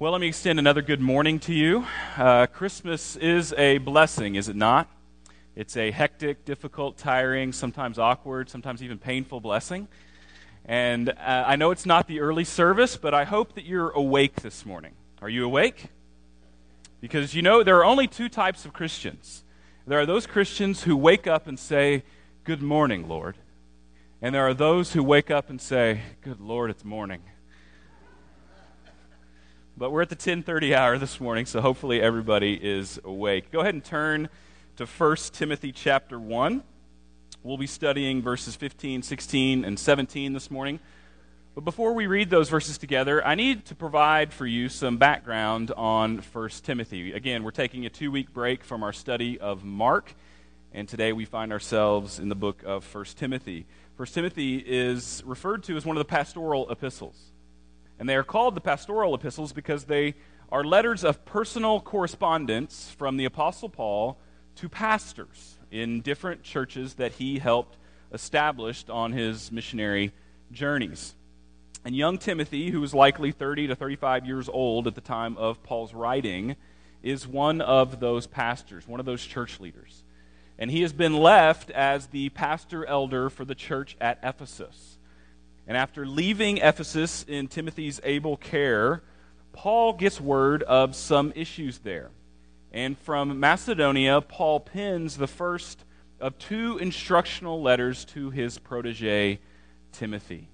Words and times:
Well, 0.00 0.12
let 0.12 0.20
me 0.20 0.28
extend 0.28 0.60
another 0.60 0.80
good 0.80 1.00
morning 1.00 1.40
to 1.40 1.52
you. 1.52 1.84
Uh, 2.16 2.46
Christmas 2.46 3.16
is 3.16 3.52
a 3.54 3.78
blessing, 3.78 4.36
is 4.36 4.48
it 4.48 4.54
not? 4.54 4.88
It's 5.56 5.76
a 5.76 5.90
hectic, 5.90 6.44
difficult, 6.44 6.98
tiring, 6.98 7.52
sometimes 7.52 7.98
awkward, 7.98 8.48
sometimes 8.48 8.80
even 8.80 8.98
painful 8.98 9.40
blessing. 9.40 9.88
And 10.64 11.08
uh, 11.08 11.14
I 11.48 11.56
know 11.56 11.72
it's 11.72 11.84
not 11.84 12.06
the 12.06 12.20
early 12.20 12.44
service, 12.44 12.96
but 12.96 13.12
I 13.12 13.24
hope 13.24 13.56
that 13.56 13.64
you're 13.64 13.90
awake 13.90 14.36
this 14.36 14.64
morning. 14.64 14.92
Are 15.20 15.28
you 15.28 15.44
awake? 15.44 15.86
Because 17.00 17.34
you 17.34 17.42
know, 17.42 17.64
there 17.64 17.78
are 17.78 17.84
only 17.84 18.06
two 18.06 18.28
types 18.28 18.64
of 18.64 18.72
Christians. 18.72 19.42
There 19.84 19.98
are 19.98 20.06
those 20.06 20.28
Christians 20.28 20.84
who 20.84 20.96
wake 20.96 21.26
up 21.26 21.48
and 21.48 21.58
say, 21.58 22.04
Good 22.44 22.62
morning, 22.62 23.08
Lord. 23.08 23.34
And 24.22 24.32
there 24.32 24.46
are 24.46 24.54
those 24.54 24.92
who 24.92 25.02
wake 25.02 25.32
up 25.32 25.50
and 25.50 25.60
say, 25.60 26.02
Good 26.22 26.38
Lord, 26.38 26.70
it's 26.70 26.84
morning. 26.84 27.22
But 29.78 29.92
we're 29.92 30.02
at 30.02 30.08
the 30.08 30.16
10:30 30.16 30.74
hour 30.74 30.98
this 30.98 31.20
morning, 31.20 31.46
so 31.46 31.60
hopefully 31.60 32.02
everybody 32.02 32.54
is 32.54 32.98
awake. 33.04 33.52
Go 33.52 33.60
ahead 33.60 33.74
and 33.74 33.84
turn 33.84 34.28
to 34.74 34.86
1 34.86 35.32
Timothy 35.32 35.70
chapter 35.70 36.18
1. 36.18 36.64
We'll 37.44 37.58
be 37.58 37.68
studying 37.68 38.20
verses 38.20 38.56
15, 38.56 39.02
16, 39.02 39.64
and 39.64 39.78
17 39.78 40.32
this 40.32 40.50
morning. 40.50 40.80
But 41.54 41.60
before 41.60 41.92
we 41.92 42.08
read 42.08 42.28
those 42.28 42.48
verses 42.48 42.76
together, 42.76 43.24
I 43.24 43.36
need 43.36 43.66
to 43.66 43.76
provide 43.76 44.32
for 44.32 44.46
you 44.46 44.68
some 44.68 44.96
background 44.96 45.70
on 45.76 46.18
1 46.18 46.64
Timothy. 46.64 47.12
Again, 47.12 47.44
we're 47.44 47.52
taking 47.52 47.86
a 47.86 47.90
two 47.90 48.10
week 48.10 48.32
break 48.32 48.64
from 48.64 48.82
our 48.82 48.92
study 48.92 49.38
of 49.38 49.62
Mark, 49.62 50.12
and 50.72 50.88
today 50.88 51.12
we 51.12 51.24
find 51.24 51.52
ourselves 51.52 52.18
in 52.18 52.28
the 52.28 52.34
book 52.34 52.64
of 52.66 52.84
1 52.84 53.04
Timothy. 53.16 53.64
1 53.96 54.08
Timothy 54.08 54.56
is 54.56 55.22
referred 55.24 55.62
to 55.62 55.76
as 55.76 55.86
one 55.86 55.96
of 55.96 56.00
the 56.00 56.10
pastoral 56.10 56.68
epistles. 56.68 57.30
And 57.98 58.08
they 58.08 58.16
are 58.16 58.22
called 58.22 58.54
the 58.54 58.60
pastoral 58.60 59.14
epistles 59.14 59.52
because 59.52 59.84
they 59.84 60.14
are 60.50 60.64
letters 60.64 61.04
of 61.04 61.24
personal 61.24 61.80
correspondence 61.80 62.94
from 62.96 63.16
the 63.16 63.24
Apostle 63.24 63.68
Paul 63.68 64.18
to 64.56 64.68
pastors 64.68 65.58
in 65.70 66.00
different 66.00 66.42
churches 66.42 66.94
that 66.94 67.12
he 67.12 67.38
helped 67.38 67.76
establish 68.12 68.84
on 68.88 69.12
his 69.12 69.52
missionary 69.52 70.12
journeys. 70.50 71.14
And 71.84 71.94
young 71.94 72.18
Timothy, 72.18 72.70
who 72.70 72.80
was 72.80 72.94
likely 72.94 73.32
30 73.32 73.68
to 73.68 73.76
35 73.76 74.26
years 74.26 74.48
old 74.48 74.86
at 74.86 74.94
the 74.94 75.00
time 75.00 75.36
of 75.36 75.62
Paul's 75.62 75.94
writing, 75.94 76.56
is 77.02 77.26
one 77.26 77.60
of 77.60 78.00
those 78.00 78.26
pastors, 78.26 78.88
one 78.88 79.00
of 79.00 79.06
those 79.06 79.24
church 79.24 79.60
leaders. 79.60 80.02
And 80.58 80.70
he 80.70 80.82
has 80.82 80.92
been 80.92 81.16
left 81.16 81.70
as 81.70 82.08
the 82.08 82.30
pastor 82.30 82.84
elder 82.84 83.30
for 83.30 83.44
the 83.44 83.54
church 83.54 83.96
at 84.00 84.18
Ephesus. 84.22 84.97
And 85.68 85.76
after 85.76 86.06
leaving 86.06 86.56
Ephesus 86.56 87.26
in 87.28 87.46
Timothy's 87.46 88.00
able 88.02 88.38
care, 88.38 89.02
Paul 89.52 89.92
gets 89.92 90.18
word 90.18 90.62
of 90.62 90.96
some 90.96 91.30
issues 91.36 91.80
there. 91.80 92.10
And 92.72 92.98
from 92.98 93.38
Macedonia, 93.38 94.22
Paul 94.22 94.60
pens 94.60 95.18
the 95.18 95.26
first 95.26 95.84
of 96.20 96.38
two 96.38 96.78
instructional 96.78 97.60
letters 97.60 98.06
to 98.06 98.30
his 98.30 98.58
protege, 98.58 99.40
Timothy. 99.92 100.48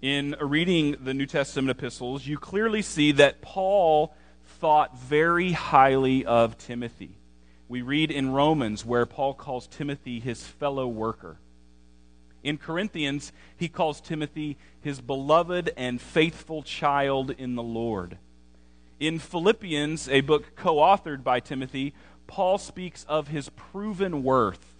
In 0.00 0.34
reading 0.40 0.96
the 1.04 1.12
New 1.12 1.26
Testament 1.26 1.78
epistles, 1.78 2.26
you 2.26 2.38
clearly 2.38 2.80
see 2.80 3.12
that 3.12 3.42
Paul 3.42 4.14
thought 4.58 4.98
very 4.98 5.52
highly 5.52 6.24
of 6.24 6.56
Timothy. 6.56 7.18
We 7.68 7.82
read 7.82 8.10
in 8.10 8.32
Romans 8.32 8.86
where 8.86 9.04
Paul 9.04 9.34
calls 9.34 9.66
Timothy 9.66 10.18
his 10.18 10.46
fellow 10.46 10.88
worker. 10.88 11.38
In 12.42 12.56
Corinthians, 12.56 13.32
he 13.56 13.68
calls 13.68 14.00
Timothy 14.00 14.56
his 14.80 15.00
beloved 15.00 15.72
and 15.76 16.00
faithful 16.00 16.62
child 16.62 17.30
in 17.30 17.54
the 17.54 17.62
Lord. 17.62 18.18
In 18.98 19.18
Philippians, 19.18 20.08
a 20.08 20.20
book 20.20 20.56
co 20.56 20.76
authored 20.76 21.22
by 21.22 21.40
Timothy, 21.40 21.94
Paul 22.26 22.58
speaks 22.58 23.04
of 23.04 23.28
his 23.28 23.48
proven 23.50 24.22
worth. 24.22 24.74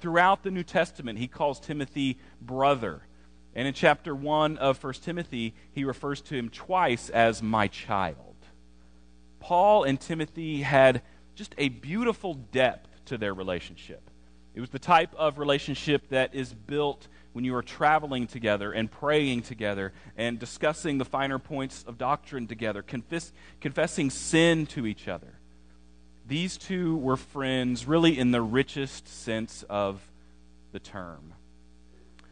Throughout 0.00 0.42
the 0.42 0.50
New 0.50 0.62
Testament, 0.62 1.18
he 1.18 1.28
calls 1.28 1.60
Timothy 1.60 2.18
brother. 2.40 3.02
And 3.54 3.66
in 3.66 3.74
chapter 3.74 4.14
1 4.14 4.58
of 4.58 4.82
1 4.82 4.94
Timothy, 4.94 5.54
he 5.72 5.84
refers 5.84 6.20
to 6.22 6.34
him 6.34 6.48
twice 6.48 7.08
as 7.10 7.42
my 7.42 7.68
child. 7.68 8.36
Paul 9.40 9.84
and 9.84 10.00
Timothy 10.00 10.62
had 10.62 11.02
just 11.34 11.54
a 11.58 11.68
beautiful 11.68 12.34
depth 12.34 13.04
to 13.06 13.18
their 13.18 13.34
relationship. 13.34 14.10
It 14.54 14.60
was 14.60 14.70
the 14.70 14.78
type 14.78 15.14
of 15.16 15.38
relationship 15.38 16.08
that 16.08 16.34
is 16.34 16.52
built 16.52 17.06
when 17.32 17.44
you 17.44 17.54
are 17.54 17.62
traveling 17.62 18.26
together 18.26 18.72
and 18.72 18.90
praying 18.90 19.42
together 19.42 19.92
and 20.16 20.38
discussing 20.38 20.98
the 20.98 21.04
finer 21.04 21.38
points 21.38 21.84
of 21.86 21.98
doctrine 21.98 22.46
together, 22.46 22.82
confess, 22.82 23.32
confessing 23.60 24.10
sin 24.10 24.66
to 24.66 24.86
each 24.86 25.06
other. 25.06 25.34
These 26.26 26.56
two 26.56 26.96
were 26.96 27.16
friends, 27.16 27.86
really, 27.86 28.18
in 28.18 28.32
the 28.32 28.42
richest 28.42 29.06
sense 29.08 29.64
of 29.70 30.00
the 30.72 30.80
term. 30.80 31.32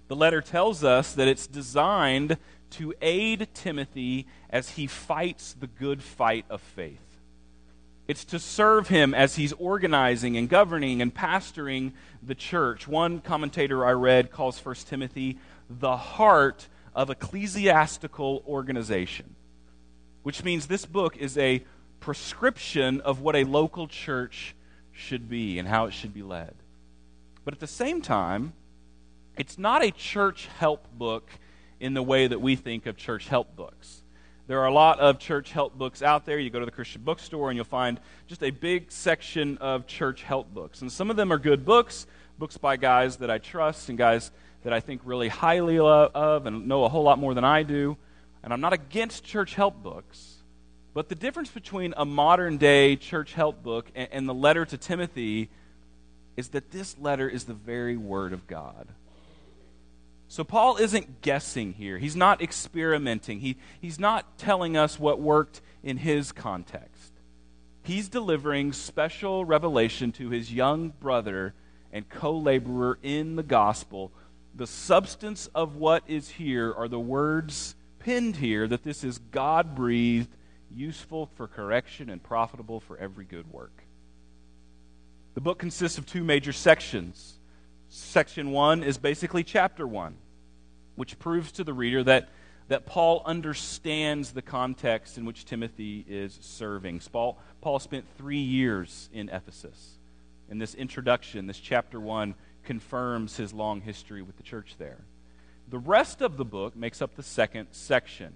The 0.08 0.16
letter 0.16 0.40
tells 0.40 0.84
us 0.84 1.14
that 1.14 1.28
it's 1.28 1.46
designed 1.46 2.36
to 2.70 2.92
aid 3.00 3.48
Timothy 3.54 4.26
as 4.50 4.70
he 4.70 4.86
fights 4.86 5.54
the 5.58 5.66
good 5.66 6.02
fight 6.02 6.44
of 6.50 6.60
faith. 6.60 7.05
It's 8.08 8.24
to 8.26 8.38
serve 8.38 8.88
him 8.88 9.14
as 9.14 9.34
he's 9.34 9.52
organizing 9.54 10.36
and 10.36 10.48
governing 10.48 11.02
and 11.02 11.12
pastoring 11.12 11.92
the 12.22 12.36
church. 12.36 12.86
One 12.86 13.20
commentator 13.20 13.84
I 13.84 13.92
read 13.92 14.30
calls 14.30 14.64
1 14.64 14.74
Timothy 14.86 15.38
the 15.68 15.96
heart 15.96 16.68
of 16.94 17.10
ecclesiastical 17.10 18.44
organization, 18.46 19.34
which 20.22 20.44
means 20.44 20.66
this 20.66 20.86
book 20.86 21.16
is 21.16 21.36
a 21.36 21.64
prescription 21.98 23.00
of 23.00 23.20
what 23.20 23.34
a 23.34 23.44
local 23.44 23.88
church 23.88 24.54
should 24.92 25.28
be 25.28 25.58
and 25.58 25.66
how 25.66 25.86
it 25.86 25.92
should 25.92 26.14
be 26.14 26.22
led. 26.22 26.54
But 27.44 27.54
at 27.54 27.60
the 27.60 27.66
same 27.66 28.00
time, 28.00 28.52
it's 29.36 29.58
not 29.58 29.84
a 29.84 29.90
church 29.90 30.48
help 30.58 30.86
book 30.92 31.28
in 31.80 31.94
the 31.94 32.02
way 32.02 32.26
that 32.26 32.40
we 32.40 32.56
think 32.56 32.86
of 32.86 32.96
church 32.96 33.28
help 33.28 33.54
books. 33.56 34.02
There 34.48 34.60
are 34.60 34.66
a 34.66 34.72
lot 34.72 35.00
of 35.00 35.18
church 35.18 35.50
help 35.50 35.76
books 35.76 36.02
out 36.02 36.24
there. 36.24 36.38
You 36.38 36.50
go 36.50 36.60
to 36.60 36.64
the 36.64 36.70
Christian 36.70 37.02
bookstore 37.02 37.50
and 37.50 37.56
you'll 37.56 37.64
find 37.64 37.98
just 38.28 38.44
a 38.44 38.50
big 38.50 38.92
section 38.92 39.58
of 39.58 39.88
church 39.88 40.22
help 40.22 40.54
books. 40.54 40.82
And 40.82 40.92
some 40.92 41.10
of 41.10 41.16
them 41.16 41.32
are 41.32 41.38
good 41.38 41.64
books, 41.64 42.06
books 42.38 42.56
by 42.56 42.76
guys 42.76 43.16
that 43.16 43.30
I 43.30 43.38
trust 43.38 43.88
and 43.88 43.98
guys 43.98 44.30
that 44.62 44.72
I 44.72 44.78
think 44.78 45.00
really 45.04 45.28
highly 45.28 45.80
of 45.80 46.46
and 46.46 46.68
know 46.68 46.84
a 46.84 46.88
whole 46.88 47.02
lot 47.02 47.18
more 47.18 47.34
than 47.34 47.42
I 47.42 47.64
do. 47.64 47.96
And 48.44 48.52
I'm 48.52 48.60
not 48.60 48.72
against 48.72 49.24
church 49.24 49.54
help 49.56 49.82
books. 49.82 50.34
But 50.94 51.08
the 51.08 51.16
difference 51.16 51.50
between 51.50 51.92
a 51.96 52.04
modern 52.04 52.56
day 52.56 52.94
church 52.94 53.32
help 53.32 53.64
book 53.64 53.90
and, 53.96 54.08
and 54.12 54.28
the 54.28 54.34
letter 54.34 54.64
to 54.64 54.78
Timothy 54.78 55.50
is 56.36 56.50
that 56.50 56.70
this 56.70 56.96
letter 56.98 57.28
is 57.28 57.44
the 57.44 57.54
very 57.54 57.96
Word 57.96 58.32
of 58.32 58.46
God. 58.46 58.86
So 60.28 60.42
Paul 60.44 60.76
isn't 60.76 61.22
guessing 61.22 61.74
here. 61.74 61.98
He's 61.98 62.16
not 62.16 62.42
experimenting. 62.42 63.40
He, 63.40 63.56
he's 63.80 63.98
not 63.98 64.38
telling 64.38 64.76
us 64.76 64.98
what 64.98 65.20
worked 65.20 65.60
in 65.82 65.98
his 65.98 66.32
context. 66.32 67.12
He's 67.82 68.08
delivering 68.08 68.72
special 68.72 69.44
revelation 69.44 70.10
to 70.12 70.30
his 70.30 70.52
young 70.52 70.88
brother 70.88 71.54
and 71.92 72.08
co 72.08 72.36
laborer 72.36 72.98
in 73.02 73.36
the 73.36 73.44
gospel. 73.44 74.10
The 74.56 74.66
substance 74.66 75.48
of 75.54 75.76
what 75.76 76.02
is 76.08 76.28
here 76.30 76.72
are 76.72 76.88
the 76.88 76.98
words 76.98 77.76
pinned 78.00 78.36
here 78.36 78.66
that 78.66 78.82
this 78.82 79.04
is 79.04 79.18
God 79.18 79.76
breathed, 79.76 80.34
useful 80.74 81.30
for 81.36 81.46
correction, 81.46 82.10
and 82.10 82.20
profitable 82.20 82.80
for 82.80 82.98
every 82.98 83.24
good 83.24 83.52
work. 83.52 83.84
The 85.34 85.40
book 85.40 85.58
consists 85.58 85.98
of 85.98 86.06
two 86.06 86.24
major 86.24 86.52
sections. 86.52 87.35
Section 87.88 88.50
1 88.50 88.82
is 88.82 88.98
basically 88.98 89.44
chapter 89.44 89.86
1 89.86 90.16
which 90.96 91.18
proves 91.18 91.52
to 91.52 91.64
the 91.64 91.72
reader 91.72 92.02
that, 92.02 92.28
that 92.68 92.86
Paul 92.86 93.22
understands 93.24 94.32
the 94.32 94.42
context 94.42 95.16
in 95.16 95.24
which 95.24 95.44
Timothy 95.44 96.04
is 96.08 96.36
serving. 96.42 97.00
Paul, 97.12 97.38
Paul 97.60 97.78
spent 97.78 98.04
three 98.18 98.40
years 98.40 99.08
in 99.12 99.28
Ephesus. 99.28 99.98
In 100.50 100.58
this 100.58 100.74
introduction, 100.74 101.46
this 101.46 101.58
chapter 101.58 102.00
1 102.00 102.34
confirms 102.64 103.36
his 103.36 103.52
long 103.52 103.80
history 103.80 104.22
with 104.22 104.36
the 104.36 104.42
church 104.42 104.74
there. 104.78 104.98
The 105.68 105.78
rest 105.78 106.22
of 106.22 106.36
the 106.36 106.44
book 106.44 106.76
makes 106.76 107.02
up 107.02 107.14
the 107.14 107.22
second 107.22 107.68
section, 107.72 108.32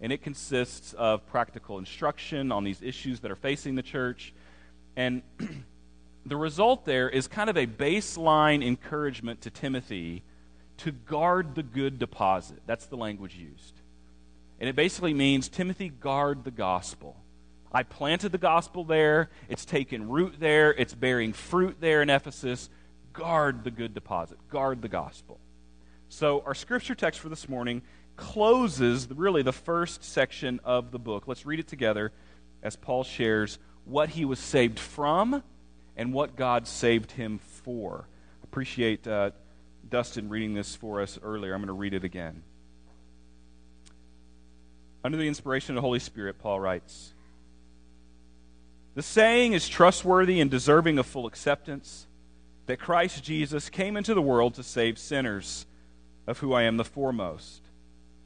and 0.00 0.12
it 0.12 0.22
consists 0.22 0.92
of 0.94 1.26
practical 1.26 1.78
instruction 1.78 2.50
on 2.52 2.64
these 2.64 2.82
issues 2.82 3.20
that 3.20 3.30
are 3.30 3.36
facing 3.36 3.74
the 3.74 3.82
church. 3.82 4.32
And 4.96 5.22
the 6.24 6.36
result 6.36 6.84
there 6.84 7.08
is 7.08 7.26
kind 7.26 7.48
of 7.48 7.56
a 7.56 7.66
baseline 7.66 8.64
encouragement 8.64 9.40
to 9.42 9.50
Timothy 9.50 10.22
to 10.78 10.92
guard 10.92 11.54
the 11.54 11.62
good 11.62 11.98
deposit. 11.98 12.60
That's 12.66 12.86
the 12.86 12.96
language 12.96 13.36
used. 13.36 13.80
And 14.58 14.68
it 14.68 14.76
basically 14.76 15.14
means 15.14 15.48
Timothy, 15.48 15.88
guard 15.88 16.44
the 16.44 16.50
gospel. 16.50 17.16
I 17.72 17.82
planted 17.82 18.32
the 18.32 18.38
gospel 18.38 18.84
there. 18.84 19.30
It's 19.48 19.64
taken 19.64 20.08
root 20.08 20.34
there. 20.38 20.74
It's 20.74 20.94
bearing 20.94 21.32
fruit 21.32 21.76
there 21.80 22.02
in 22.02 22.10
Ephesus. 22.10 22.68
Guard 23.12 23.64
the 23.64 23.70
good 23.70 23.94
deposit. 23.94 24.38
Guard 24.48 24.82
the 24.82 24.88
gospel. 24.88 25.38
So, 26.08 26.42
our 26.44 26.54
scripture 26.54 26.94
text 26.94 27.20
for 27.20 27.28
this 27.28 27.48
morning 27.48 27.82
closes 28.16 29.08
really 29.08 29.42
the 29.42 29.52
first 29.52 30.02
section 30.02 30.60
of 30.64 30.90
the 30.90 30.98
book. 30.98 31.28
Let's 31.28 31.46
read 31.46 31.60
it 31.60 31.68
together 31.68 32.12
as 32.62 32.76
Paul 32.76 33.04
shares 33.04 33.58
what 33.84 34.10
he 34.10 34.24
was 34.24 34.38
saved 34.38 34.78
from 34.78 35.42
and 35.96 36.12
what 36.12 36.36
God 36.36 36.66
saved 36.66 37.12
him 37.12 37.38
for. 37.38 38.06
Appreciate 38.44 39.06
uh, 39.06 39.30
Dustin 39.88 40.28
reading 40.28 40.54
this 40.54 40.74
for 40.74 41.00
us 41.00 41.18
earlier. 41.22 41.54
I'm 41.54 41.60
going 41.60 41.68
to 41.68 41.72
read 41.72 41.94
it 41.94 42.04
again. 42.04 42.42
Under 45.02 45.16
the 45.16 45.28
inspiration 45.28 45.72
of 45.72 45.76
the 45.76 45.86
Holy 45.86 45.98
Spirit, 45.98 46.38
Paul 46.38 46.60
writes 46.60 47.12
The 48.94 49.02
saying 49.02 49.54
is 49.54 49.68
trustworthy 49.68 50.40
and 50.40 50.50
deserving 50.50 50.98
of 50.98 51.06
full 51.06 51.26
acceptance 51.26 52.06
that 52.66 52.78
Christ 52.78 53.24
Jesus 53.24 53.68
came 53.68 53.96
into 53.96 54.14
the 54.14 54.22
world 54.22 54.54
to 54.54 54.62
save 54.62 54.98
sinners, 54.98 55.66
of 56.26 56.38
who 56.38 56.52
I 56.52 56.62
am 56.62 56.76
the 56.76 56.84
foremost. 56.84 57.62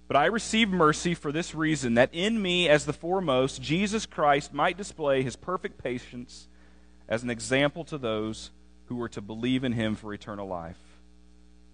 But 0.07 0.17
I 0.17 0.27
received 0.27 0.71
mercy 0.71 1.15
for 1.15 1.33
this 1.33 1.55
reason 1.55 1.95
that 1.95 2.11
in 2.13 2.43
me, 2.43 2.69
as 2.69 2.85
the 2.85 2.93
foremost, 2.93 3.63
Jesus 3.63 4.05
Christ 4.05 4.53
might 4.53 4.77
display 4.77 5.23
his 5.23 5.37
perfect 5.37 5.83
patience 5.83 6.49
as 7.09 7.23
an 7.23 7.31
example 7.31 7.85
to 7.85 7.99
those 7.99 8.51
who 8.87 8.97
were 8.97 9.09
to 9.09 9.21
believe 9.21 9.65
in 9.65 9.73
him 9.73 9.95
for 9.95 10.13
eternal 10.13 10.47
life. 10.47 10.79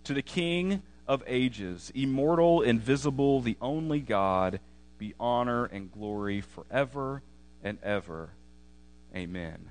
To 0.05 0.15
the 0.15 0.23
King 0.23 0.83
of 1.07 1.23
ages, 1.27 1.91
immortal, 1.95 2.63
invisible, 2.63 3.41
the 3.41 3.57
only 3.61 4.01
God, 4.01 4.61
be 4.99 5.15
honor 5.19 5.65
and 5.65 5.91
glory 5.91 6.41
forever 6.41 7.23
and 7.63 7.79
ever. 7.83 8.31
Amen. 9.15 9.69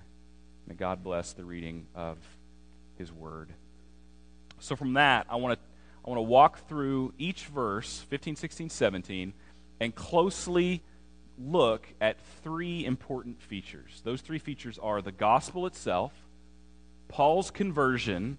May 0.68 0.76
God 0.76 1.04
bless 1.04 1.34
the 1.34 1.46
reading 1.46 1.88
of 1.96 2.18
his 2.98 3.12
word. 3.12 3.50
So, 4.60 4.76
from 4.76 4.94
that, 4.94 5.26
I 5.30 5.38
want 5.38 5.58
to 5.58 5.70
I 6.06 6.10
want 6.10 6.18
to 6.18 6.24
walk 6.24 6.68
through 6.68 7.14
each 7.18 7.46
verse, 7.46 8.00
15, 8.10 8.36
16, 8.36 8.70
17, 8.70 9.34
and 9.80 9.94
closely 9.94 10.82
look 11.40 11.88
at 12.02 12.18
three 12.44 12.86
important 12.86 13.42
features. 13.42 14.02
Those 14.04 14.22
three 14.22 14.40
features 14.40 14.78
are 14.78 15.02
the 15.02 15.12
gospel 15.12 15.66
itself, 15.66 16.12
Paul's 17.08 17.50
conversion, 17.50 18.38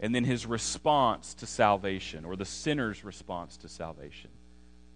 and 0.00 0.14
then 0.14 0.24
his 0.24 0.46
response 0.46 1.34
to 1.34 1.46
salvation, 1.46 2.24
or 2.24 2.36
the 2.36 2.44
sinner's 2.44 3.04
response 3.04 3.56
to 3.58 3.68
salvation. 3.68 4.30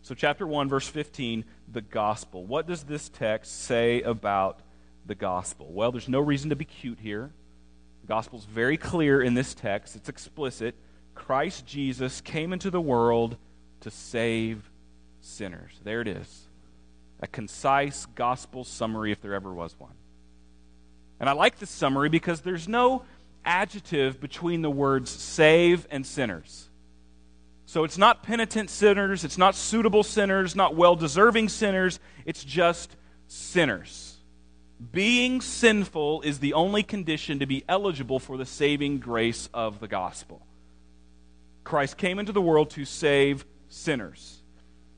So, 0.02 0.14
chapter 0.14 0.46
1, 0.46 0.68
verse 0.68 0.88
15, 0.88 1.44
the 1.70 1.82
gospel. 1.82 2.44
What 2.44 2.66
does 2.66 2.84
this 2.84 3.08
text 3.10 3.64
say 3.64 4.00
about 4.02 4.60
the 5.06 5.14
gospel? 5.14 5.70
Well, 5.70 5.92
there's 5.92 6.08
no 6.08 6.20
reason 6.20 6.50
to 6.50 6.56
be 6.56 6.64
cute 6.64 6.98
here. 6.98 7.30
The 8.00 8.06
gospel's 8.06 8.46
very 8.46 8.78
clear 8.78 9.22
in 9.22 9.34
this 9.34 9.54
text, 9.54 9.96
it's 9.96 10.08
explicit. 10.08 10.74
Christ 11.14 11.66
Jesus 11.66 12.22
came 12.22 12.52
into 12.52 12.70
the 12.70 12.80
world 12.80 13.36
to 13.80 13.90
save 13.90 14.70
sinners. 15.20 15.72
There 15.84 16.00
it 16.00 16.08
is. 16.08 16.46
A 17.20 17.26
concise 17.26 18.06
gospel 18.14 18.64
summary, 18.64 19.12
if 19.12 19.20
there 19.20 19.34
ever 19.34 19.52
was 19.52 19.78
one. 19.78 19.94
And 21.18 21.28
I 21.28 21.32
like 21.32 21.58
this 21.58 21.70
summary 21.70 22.08
because 22.08 22.40
there's 22.40 22.66
no 22.66 23.04
adjective 23.44 24.20
between 24.20 24.62
the 24.62 24.70
words 24.70 25.10
save 25.10 25.86
and 25.90 26.06
sinners. 26.06 26.68
So 27.66 27.84
it's 27.84 27.98
not 27.98 28.22
penitent 28.22 28.68
sinners, 28.68 29.22
it's 29.22 29.38
not 29.38 29.54
suitable 29.54 30.02
sinners, 30.02 30.56
not 30.56 30.74
well 30.74 30.96
deserving 30.96 31.50
sinners, 31.50 32.00
it's 32.24 32.42
just 32.42 32.96
sinners. 33.28 34.16
Being 34.92 35.40
sinful 35.40 36.22
is 36.22 36.38
the 36.38 36.54
only 36.54 36.82
condition 36.82 37.38
to 37.38 37.46
be 37.46 37.64
eligible 37.68 38.18
for 38.18 38.36
the 38.36 38.46
saving 38.46 38.98
grace 38.98 39.48
of 39.52 39.78
the 39.78 39.88
gospel. 39.88 40.44
Christ 41.64 41.96
came 41.96 42.18
into 42.18 42.32
the 42.32 42.40
world 42.40 42.70
to 42.70 42.84
save 42.84 43.44
sinners. 43.68 44.42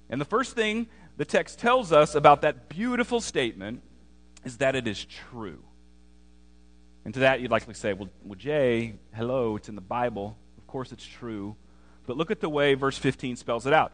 And 0.08 0.20
the 0.20 0.24
first 0.24 0.54
thing 0.54 0.86
the 1.22 1.26
text 1.26 1.60
tells 1.60 1.92
us 1.92 2.16
about 2.16 2.42
that 2.42 2.68
beautiful 2.68 3.20
statement 3.20 3.80
is 4.44 4.56
that 4.56 4.74
it 4.74 4.88
is 4.88 5.04
true. 5.04 5.62
And 7.04 7.14
to 7.14 7.20
that, 7.20 7.40
you'd 7.40 7.52
likely 7.52 7.74
say, 7.74 7.92
well, 7.92 8.08
well, 8.24 8.34
Jay, 8.34 8.94
hello, 9.14 9.54
it's 9.54 9.68
in 9.68 9.76
the 9.76 9.80
Bible. 9.80 10.36
Of 10.58 10.66
course 10.66 10.90
it's 10.90 11.06
true. 11.06 11.54
But 12.08 12.16
look 12.16 12.32
at 12.32 12.40
the 12.40 12.48
way 12.48 12.74
verse 12.74 12.98
15 12.98 13.36
spells 13.36 13.68
it 13.68 13.72
out. 13.72 13.92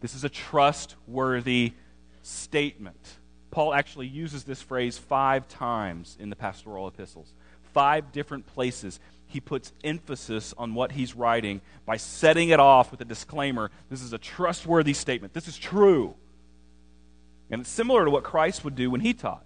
This 0.00 0.14
is 0.14 0.22
a 0.22 0.28
trustworthy 0.28 1.72
statement. 2.20 3.16
Paul 3.50 3.72
actually 3.72 4.08
uses 4.08 4.44
this 4.44 4.60
phrase 4.60 4.98
five 4.98 5.48
times 5.48 6.14
in 6.20 6.28
the 6.28 6.36
pastoral 6.36 6.88
epistles, 6.88 7.32
five 7.72 8.12
different 8.12 8.46
places. 8.46 9.00
He 9.28 9.40
puts 9.40 9.72
emphasis 9.84 10.54
on 10.58 10.74
what 10.74 10.92
he's 10.92 11.14
writing 11.14 11.60
by 11.86 11.96
setting 11.98 12.48
it 12.48 12.58
off 12.58 12.90
with 12.90 13.00
a 13.00 13.04
disclaimer. 13.04 13.70
This 13.90 14.02
is 14.02 14.12
a 14.12 14.18
trustworthy 14.18 14.94
statement. 14.94 15.34
This 15.34 15.48
is 15.48 15.56
true. 15.56 16.14
And 17.50 17.60
it's 17.60 17.70
similar 17.70 18.04
to 18.04 18.10
what 18.10 18.24
Christ 18.24 18.64
would 18.64 18.74
do 18.74 18.90
when 18.90 19.00
he 19.00 19.14
taught. 19.14 19.44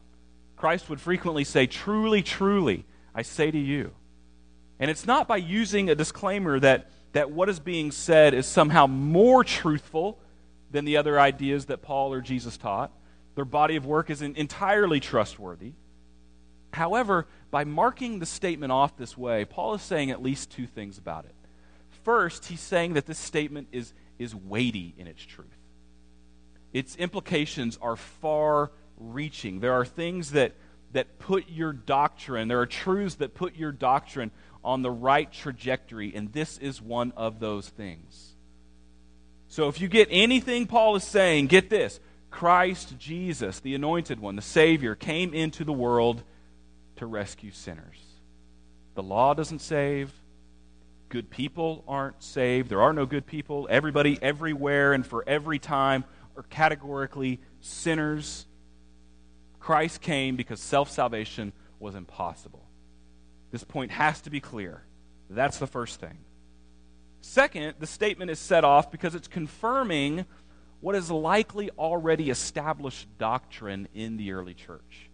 Christ 0.56 0.88
would 0.88 1.00
frequently 1.00 1.44
say, 1.44 1.66
Truly, 1.66 2.22
truly, 2.22 2.86
I 3.14 3.22
say 3.22 3.50
to 3.50 3.58
you. 3.58 3.92
And 4.78 4.90
it's 4.90 5.06
not 5.06 5.28
by 5.28 5.36
using 5.36 5.90
a 5.90 5.94
disclaimer 5.94 6.58
that 6.60 6.88
that 7.12 7.30
what 7.30 7.48
is 7.48 7.60
being 7.60 7.90
said 7.90 8.34
is 8.34 8.46
somehow 8.46 8.86
more 8.86 9.44
truthful 9.44 10.18
than 10.70 10.84
the 10.84 10.96
other 10.96 11.20
ideas 11.20 11.66
that 11.66 11.82
Paul 11.82 12.12
or 12.12 12.20
Jesus 12.20 12.56
taught. 12.56 12.90
Their 13.34 13.44
body 13.44 13.76
of 13.76 13.86
work 13.86 14.10
isn't 14.10 14.36
entirely 14.36 15.00
trustworthy. 15.00 15.72
However, 16.72 17.26
by 17.50 17.64
marking 17.64 18.18
the 18.18 18.26
statement 18.26 18.72
off 18.72 18.96
this 18.96 19.16
way, 19.16 19.44
Paul 19.44 19.74
is 19.74 19.82
saying 19.82 20.10
at 20.10 20.22
least 20.22 20.50
two 20.50 20.66
things 20.66 20.98
about 20.98 21.26
it. 21.26 21.34
First, 22.02 22.46
he's 22.46 22.60
saying 22.60 22.94
that 22.94 23.06
this 23.06 23.18
statement 23.18 23.68
is, 23.72 23.92
is 24.18 24.34
weighty 24.34 24.94
in 24.96 25.06
its 25.06 25.22
truth. 25.22 25.48
Its 26.72 26.96
implications 26.96 27.78
are 27.82 27.96
far 27.96 28.70
reaching. 28.96 29.60
There 29.60 29.74
are 29.74 29.84
things 29.84 30.32
that, 30.32 30.54
that 30.92 31.18
put 31.18 31.50
your 31.50 31.72
doctrine, 31.72 32.48
there 32.48 32.60
are 32.60 32.66
truths 32.66 33.16
that 33.16 33.34
put 33.34 33.54
your 33.56 33.72
doctrine 33.72 34.30
on 34.64 34.82
the 34.82 34.90
right 34.90 35.30
trajectory, 35.30 36.14
and 36.14 36.32
this 36.32 36.56
is 36.58 36.80
one 36.80 37.12
of 37.16 37.40
those 37.40 37.68
things. 37.68 38.34
So 39.48 39.68
if 39.68 39.80
you 39.80 39.88
get 39.88 40.08
anything 40.10 40.66
Paul 40.66 40.96
is 40.96 41.04
saying, 41.04 41.48
get 41.48 41.68
this 41.68 42.00
Christ 42.30 42.98
Jesus, 42.98 43.60
the 43.60 43.74
anointed 43.74 44.18
one, 44.18 44.36
the 44.36 44.42
Savior, 44.42 44.94
came 44.94 45.34
into 45.34 45.64
the 45.64 45.72
world 45.72 46.22
to 46.96 47.06
rescue 47.06 47.50
sinners. 47.50 47.98
The 48.94 49.02
law 49.02 49.34
doesn't 49.34 49.60
save. 49.60 50.12
Good 51.08 51.30
people 51.30 51.84
aren't 51.86 52.22
saved. 52.22 52.68
There 52.68 52.82
are 52.82 52.92
no 52.92 53.06
good 53.06 53.26
people. 53.26 53.66
Everybody, 53.70 54.18
everywhere, 54.22 54.92
and 54.92 55.06
for 55.06 55.24
every 55.26 55.58
time 55.58 56.04
are 56.36 56.42
categorically 56.44 57.40
sinners. 57.60 58.46
Christ 59.60 60.00
came 60.00 60.36
because 60.36 60.60
self 60.60 60.90
salvation 60.90 61.52
was 61.78 61.94
impossible. 61.94 62.64
This 63.50 63.64
point 63.64 63.90
has 63.90 64.20
to 64.22 64.30
be 64.30 64.40
clear. 64.40 64.82
That's 65.28 65.58
the 65.58 65.66
first 65.66 66.00
thing. 66.00 66.18
Second, 67.20 67.74
the 67.78 67.86
statement 67.86 68.30
is 68.30 68.38
set 68.38 68.64
off 68.64 68.90
because 68.90 69.14
it's 69.14 69.28
confirming 69.28 70.24
what 70.80 70.96
is 70.96 71.10
likely 71.10 71.70
already 71.78 72.30
established 72.30 73.06
doctrine 73.18 73.86
in 73.94 74.16
the 74.16 74.32
early 74.32 74.54
church. 74.54 75.10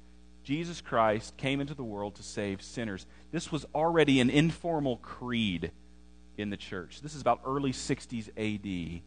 Jesus 0.49 0.81
Christ 0.81 1.37
came 1.37 1.61
into 1.61 1.75
the 1.75 1.85
world 1.85 2.15
to 2.15 2.23
save 2.23 2.63
sinners. 2.63 3.05
This 3.33 3.53
was 3.53 3.67
already 3.75 4.19
an 4.19 4.31
informal 4.31 4.97
creed 4.97 5.73
in 6.39 6.49
the 6.49 6.57
church. 6.57 7.03
This 7.03 7.15
is 7.15 7.21
about 7.21 7.43
early 7.45 7.73
60s 7.73 8.31
AD. 8.35 9.03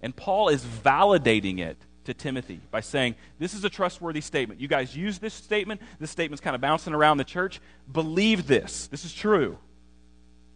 And 0.00 0.16
Paul 0.16 0.48
is 0.48 0.64
validating 0.64 1.58
it 1.58 1.76
to 2.04 2.14
Timothy 2.14 2.62
by 2.70 2.80
saying, 2.80 3.14
This 3.38 3.52
is 3.52 3.62
a 3.62 3.68
trustworthy 3.68 4.22
statement. 4.22 4.58
You 4.58 4.68
guys 4.68 4.96
use 4.96 5.18
this 5.18 5.34
statement. 5.34 5.82
This 5.98 6.10
statement's 6.10 6.40
kind 6.40 6.54
of 6.54 6.62
bouncing 6.62 6.94
around 6.94 7.18
the 7.18 7.24
church. 7.24 7.60
Believe 7.92 8.46
this. 8.46 8.86
This 8.86 9.04
is 9.04 9.12
true. 9.12 9.58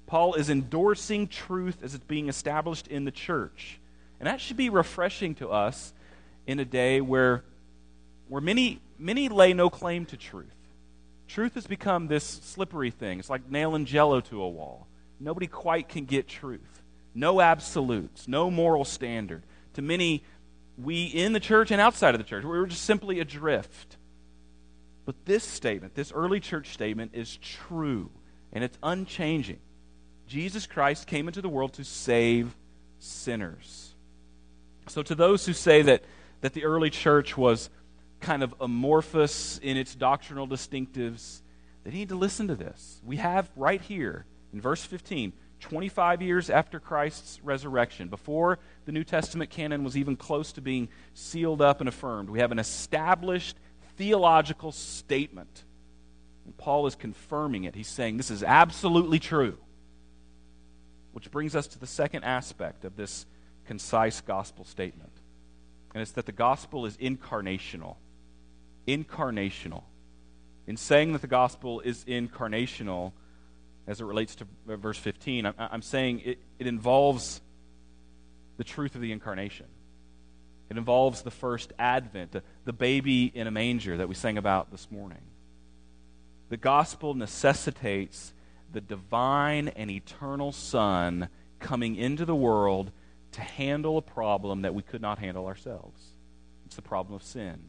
Paul 0.06 0.36
is 0.36 0.48
endorsing 0.48 1.28
truth 1.28 1.82
as 1.82 1.94
it's 1.94 2.04
being 2.04 2.30
established 2.30 2.88
in 2.88 3.04
the 3.04 3.10
church. 3.10 3.78
And 4.18 4.26
that 4.26 4.40
should 4.40 4.56
be 4.56 4.70
refreshing 4.70 5.34
to 5.34 5.50
us 5.50 5.92
in 6.46 6.58
a 6.60 6.64
day 6.64 7.02
where, 7.02 7.44
where 8.30 8.40
many, 8.40 8.80
many 8.96 9.28
lay 9.28 9.52
no 9.52 9.68
claim 9.68 10.06
to 10.06 10.16
truth. 10.16 10.54
Truth 11.26 11.54
has 11.54 11.66
become 11.66 12.06
this 12.06 12.24
slippery 12.24 12.92
thing. 12.92 13.18
It's 13.18 13.28
like 13.28 13.50
nailing 13.50 13.86
jello 13.86 14.20
to 14.20 14.40
a 14.40 14.48
wall. 14.48 14.86
Nobody 15.18 15.48
quite 15.48 15.88
can 15.88 16.04
get 16.04 16.28
truth. 16.28 16.82
No 17.12 17.40
absolutes, 17.40 18.28
no 18.28 18.48
moral 18.48 18.84
standard. 18.84 19.42
To 19.74 19.82
many, 19.82 20.22
we 20.78 21.06
in 21.06 21.32
the 21.32 21.40
church 21.40 21.72
and 21.72 21.80
outside 21.80 22.14
of 22.14 22.18
the 22.18 22.24
church, 22.24 22.44
we 22.44 22.50
were 22.50 22.68
just 22.68 22.84
simply 22.84 23.18
adrift. 23.18 23.96
But 25.04 25.16
this 25.24 25.42
statement, 25.42 25.96
this 25.96 26.12
early 26.12 26.38
church 26.38 26.68
statement, 26.72 27.10
is 27.14 27.36
true 27.36 28.10
and 28.52 28.62
it's 28.62 28.78
unchanging. 28.80 29.58
Jesus 30.28 30.68
Christ 30.68 31.08
came 31.08 31.26
into 31.26 31.42
the 31.42 31.48
world 31.48 31.72
to 31.74 31.84
save 31.84 32.56
sinners. 33.00 33.96
So, 34.86 35.02
to 35.02 35.16
those 35.16 35.46
who 35.46 35.52
say 35.52 35.82
that, 35.82 36.04
that 36.42 36.54
the 36.54 36.64
early 36.64 36.90
church 36.90 37.36
was 37.36 37.70
kind 38.20 38.42
of 38.42 38.54
amorphous 38.60 39.58
in 39.58 39.76
its 39.76 39.94
doctrinal 39.94 40.46
distinctives, 40.46 41.42
they 41.84 41.90
need 41.90 42.10
to 42.10 42.16
listen 42.16 42.48
to 42.48 42.54
this. 42.54 43.00
We 43.04 43.16
have 43.16 43.50
right 43.56 43.80
here 43.80 44.26
in 44.52 44.60
verse 44.60 44.84
15 44.84 45.32
25 45.60 46.22
years 46.22 46.50
after 46.50 46.80
Christ's 46.80 47.38
resurrection, 47.42 48.08
before 48.08 48.58
the 48.86 48.92
New 48.92 49.04
Testament 49.04 49.50
canon 49.50 49.84
was 49.84 49.96
even 49.96 50.16
close 50.16 50.52
to 50.52 50.60
being 50.60 50.88
sealed 51.14 51.62
up 51.62 51.80
and 51.80 51.88
affirmed. 51.88 52.30
We 52.30 52.40
have 52.40 52.52
an 52.52 52.58
established 52.58 53.56
theological 53.96 54.72
statement. 54.72 55.64
And 56.46 56.56
Paul 56.56 56.86
is 56.86 56.94
confirming 56.94 57.64
it. 57.64 57.74
He's 57.74 57.88
saying 57.88 58.16
this 58.16 58.30
is 58.30 58.42
absolutely 58.42 59.18
true. 59.18 59.58
Which 61.12 61.30
brings 61.30 61.54
us 61.54 61.66
to 61.68 61.78
the 61.78 61.86
second 61.86 62.24
aspect 62.24 62.84
of 62.84 62.96
this 62.96 63.26
concise 63.66 64.20
gospel 64.20 64.64
statement. 64.64 65.12
And 65.94 66.02
it's 66.02 66.12
that 66.12 66.26
the 66.26 66.32
gospel 66.32 66.86
is 66.86 66.96
incarnational. 66.96 67.96
Incarnational. 68.86 69.84
In 70.66 70.76
saying 70.76 71.12
that 71.12 71.20
the 71.20 71.26
gospel 71.26 71.80
is 71.80 72.04
incarnational, 72.04 73.12
as 73.86 74.00
it 74.00 74.04
relates 74.04 74.36
to 74.36 74.46
uh, 74.68 74.76
verse 74.76 74.98
15, 74.98 75.52
I'm 75.58 75.82
saying 75.82 76.20
it, 76.24 76.38
it 76.58 76.66
involves 76.66 77.40
the 78.56 78.64
truth 78.64 78.94
of 78.94 79.00
the 79.00 79.10
incarnation. 79.10 79.66
It 80.68 80.76
involves 80.76 81.22
the 81.22 81.30
first 81.30 81.72
advent, 81.78 82.32
the, 82.32 82.42
the 82.64 82.72
baby 82.72 83.24
in 83.24 83.46
a 83.46 83.50
manger 83.50 83.96
that 83.96 84.08
we 84.08 84.14
sang 84.14 84.38
about 84.38 84.70
this 84.70 84.88
morning. 84.90 85.22
The 86.50 86.56
gospel 86.56 87.14
necessitates 87.14 88.32
the 88.72 88.80
divine 88.80 89.68
and 89.68 89.90
eternal 89.90 90.52
Son 90.52 91.28
coming 91.58 91.96
into 91.96 92.24
the 92.24 92.34
world 92.34 92.92
to 93.32 93.40
handle 93.40 93.98
a 93.98 94.02
problem 94.02 94.62
that 94.62 94.74
we 94.74 94.82
could 94.82 95.02
not 95.02 95.18
handle 95.18 95.46
ourselves. 95.46 96.00
It's 96.66 96.76
the 96.76 96.82
problem 96.82 97.14
of 97.14 97.22
sin. 97.22 97.68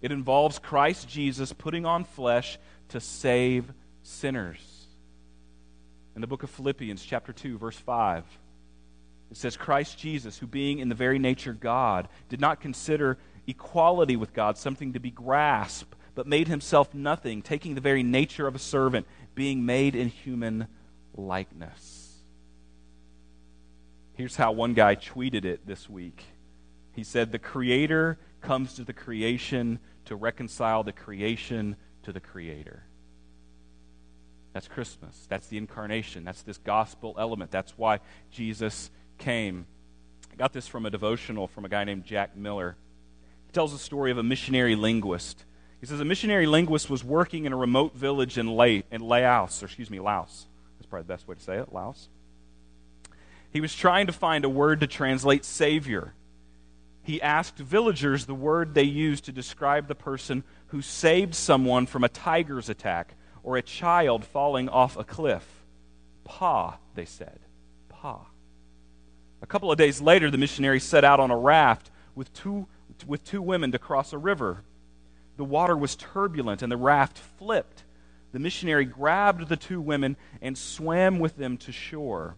It 0.00 0.12
involves 0.12 0.58
Christ 0.58 1.08
Jesus 1.08 1.52
putting 1.52 1.84
on 1.84 2.04
flesh 2.04 2.58
to 2.90 3.00
save 3.00 3.72
sinners. 4.02 4.86
In 6.14 6.20
the 6.20 6.26
book 6.26 6.42
of 6.42 6.50
Philippians, 6.50 7.04
chapter 7.04 7.32
2, 7.32 7.58
verse 7.58 7.76
5, 7.76 8.24
it 9.30 9.36
says, 9.36 9.56
Christ 9.56 9.98
Jesus, 9.98 10.38
who 10.38 10.46
being 10.46 10.78
in 10.78 10.88
the 10.88 10.94
very 10.94 11.18
nature 11.18 11.52
God, 11.52 12.08
did 12.28 12.40
not 12.40 12.60
consider 12.60 13.18
equality 13.46 14.16
with 14.16 14.32
God 14.32 14.56
something 14.56 14.94
to 14.94 15.00
be 15.00 15.10
grasped, 15.10 15.94
but 16.14 16.26
made 16.26 16.48
himself 16.48 16.94
nothing, 16.94 17.42
taking 17.42 17.74
the 17.74 17.80
very 17.80 18.02
nature 18.02 18.46
of 18.46 18.54
a 18.54 18.58
servant, 18.58 19.06
being 19.34 19.66
made 19.66 19.94
in 19.94 20.08
human 20.08 20.66
likeness. 21.14 22.16
Here's 24.14 24.36
how 24.36 24.52
one 24.52 24.74
guy 24.74 24.96
tweeted 24.96 25.44
it 25.44 25.66
this 25.66 25.88
week. 25.88 26.24
He 26.92 27.04
said, 27.04 27.30
The 27.30 27.38
Creator 27.38 28.18
comes 28.40 28.74
to 28.74 28.84
the 28.84 28.92
creation 28.92 29.78
to 30.06 30.16
reconcile 30.16 30.82
the 30.82 30.92
creation 30.92 31.76
to 32.02 32.12
the 32.12 32.20
Creator. 32.20 32.82
That's 34.52 34.66
Christmas. 34.66 35.26
That's 35.28 35.46
the 35.48 35.58
incarnation. 35.58 36.24
That's 36.24 36.42
this 36.42 36.58
gospel 36.58 37.14
element. 37.18 37.50
That's 37.50 37.76
why 37.76 38.00
Jesus 38.30 38.90
came. 39.18 39.66
I 40.32 40.36
got 40.36 40.52
this 40.52 40.66
from 40.66 40.86
a 40.86 40.90
devotional 40.90 41.46
from 41.46 41.64
a 41.64 41.68
guy 41.68 41.84
named 41.84 42.04
Jack 42.04 42.36
Miller. 42.36 42.76
He 43.46 43.52
tells 43.52 43.72
the 43.72 43.78
story 43.78 44.10
of 44.10 44.18
a 44.18 44.22
missionary 44.22 44.74
linguist. 44.74 45.44
He 45.80 45.86
says 45.86 46.00
a 46.00 46.04
missionary 46.04 46.46
linguist 46.46 46.90
was 46.90 47.04
working 47.04 47.44
in 47.44 47.52
a 47.52 47.56
remote 47.56 47.94
village 47.94 48.36
in, 48.36 48.48
La- 48.48 48.82
in 48.90 49.00
Laos, 49.00 49.62
or 49.62 49.66
excuse 49.66 49.90
me, 49.90 50.00
Laos. 50.00 50.46
That's 50.78 50.86
probably 50.86 51.04
the 51.04 51.12
best 51.12 51.28
way 51.28 51.34
to 51.34 51.40
say 51.40 51.58
it, 51.58 51.72
Laos. 51.72 52.08
He 53.50 53.60
was 53.60 53.74
trying 53.74 54.06
to 54.06 54.12
find 54.12 54.44
a 54.44 54.48
word 54.48 54.80
to 54.80 54.86
translate 54.86 55.44
Savior. 55.44 56.14
He 57.08 57.22
asked 57.22 57.56
villagers 57.56 58.26
the 58.26 58.34
word 58.34 58.74
they 58.74 58.82
used 58.82 59.24
to 59.24 59.32
describe 59.32 59.88
the 59.88 59.94
person 59.94 60.44
who 60.66 60.82
saved 60.82 61.34
someone 61.34 61.86
from 61.86 62.04
a 62.04 62.08
tiger's 62.10 62.68
attack 62.68 63.14
or 63.42 63.56
a 63.56 63.62
child 63.62 64.26
falling 64.26 64.68
off 64.68 64.94
a 64.98 65.04
cliff. 65.04 65.64
Pa, 66.24 66.76
they 66.94 67.06
said. 67.06 67.40
Pa. 67.88 68.26
A 69.40 69.46
couple 69.46 69.72
of 69.72 69.78
days 69.78 70.02
later, 70.02 70.30
the 70.30 70.36
missionary 70.36 70.80
set 70.80 71.02
out 71.02 71.18
on 71.18 71.30
a 71.30 71.38
raft 71.38 71.90
with 72.14 72.30
two, 72.34 72.66
with 73.06 73.24
two 73.24 73.40
women 73.40 73.72
to 73.72 73.78
cross 73.78 74.12
a 74.12 74.18
river. 74.18 74.62
The 75.38 75.44
water 75.44 75.78
was 75.78 75.96
turbulent 75.96 76.60
and 76.60 76.70
the 76.70 76.76
raft 76.76 77.16
flipped. 77.38 77.84
The 78.32 78.38
missionary 78.38 78.84
grabbed 78.84 79.48
the 79.48 79.56
two 79.56 79.80
women 79.80 80.18
and 80.42 80.58
swam 80.58 81.20
with 81.20 81.38
them 81.38 81.56
to 81.56 81.72
shore. 81.72 82.36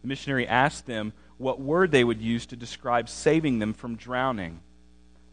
The 0.00 0.08
missionary 0.08 0.48
asked 0.48 0.86
them 0.86 1.12
what 1.40 1.58
word 1.58 1.90
they 1.90 2.04
would 2.04 2.20
use 2.20 2.44
to 2.44 2.54
describe 2.54 3.08
saving 3.08 3.58
them 3.58 3.72
from 3.72 3.96
drowning. 3.96 4.60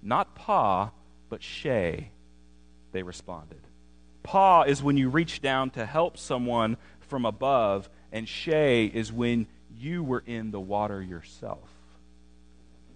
Not 0.02 0.36
pa, 0.36 0.92
but 1.28 1.44
shay, 1.44 2.12
they 2.94 3.04
responded. 3.04 3.60
Pa 4.24 4.62
is 4.62 4.82
when 4.82 4.96
you 4.96 5.10
reach 5.10 5.42
down 5.42 5.70
to 5.72 5.86
help 5.86 6.18
someone 6.18 6.78
from 7.02 7.26
above, 7.26 7.90
and 8.14 8.28
shay 8.28 8.86
is 8.86 9.12
when 9.12 9.48
you 9.78 10.02
were 10.02 10.24
in 10.26 10.52
the 10.52 10.62
water 10.62 11.02
yourself. 11.02 11.70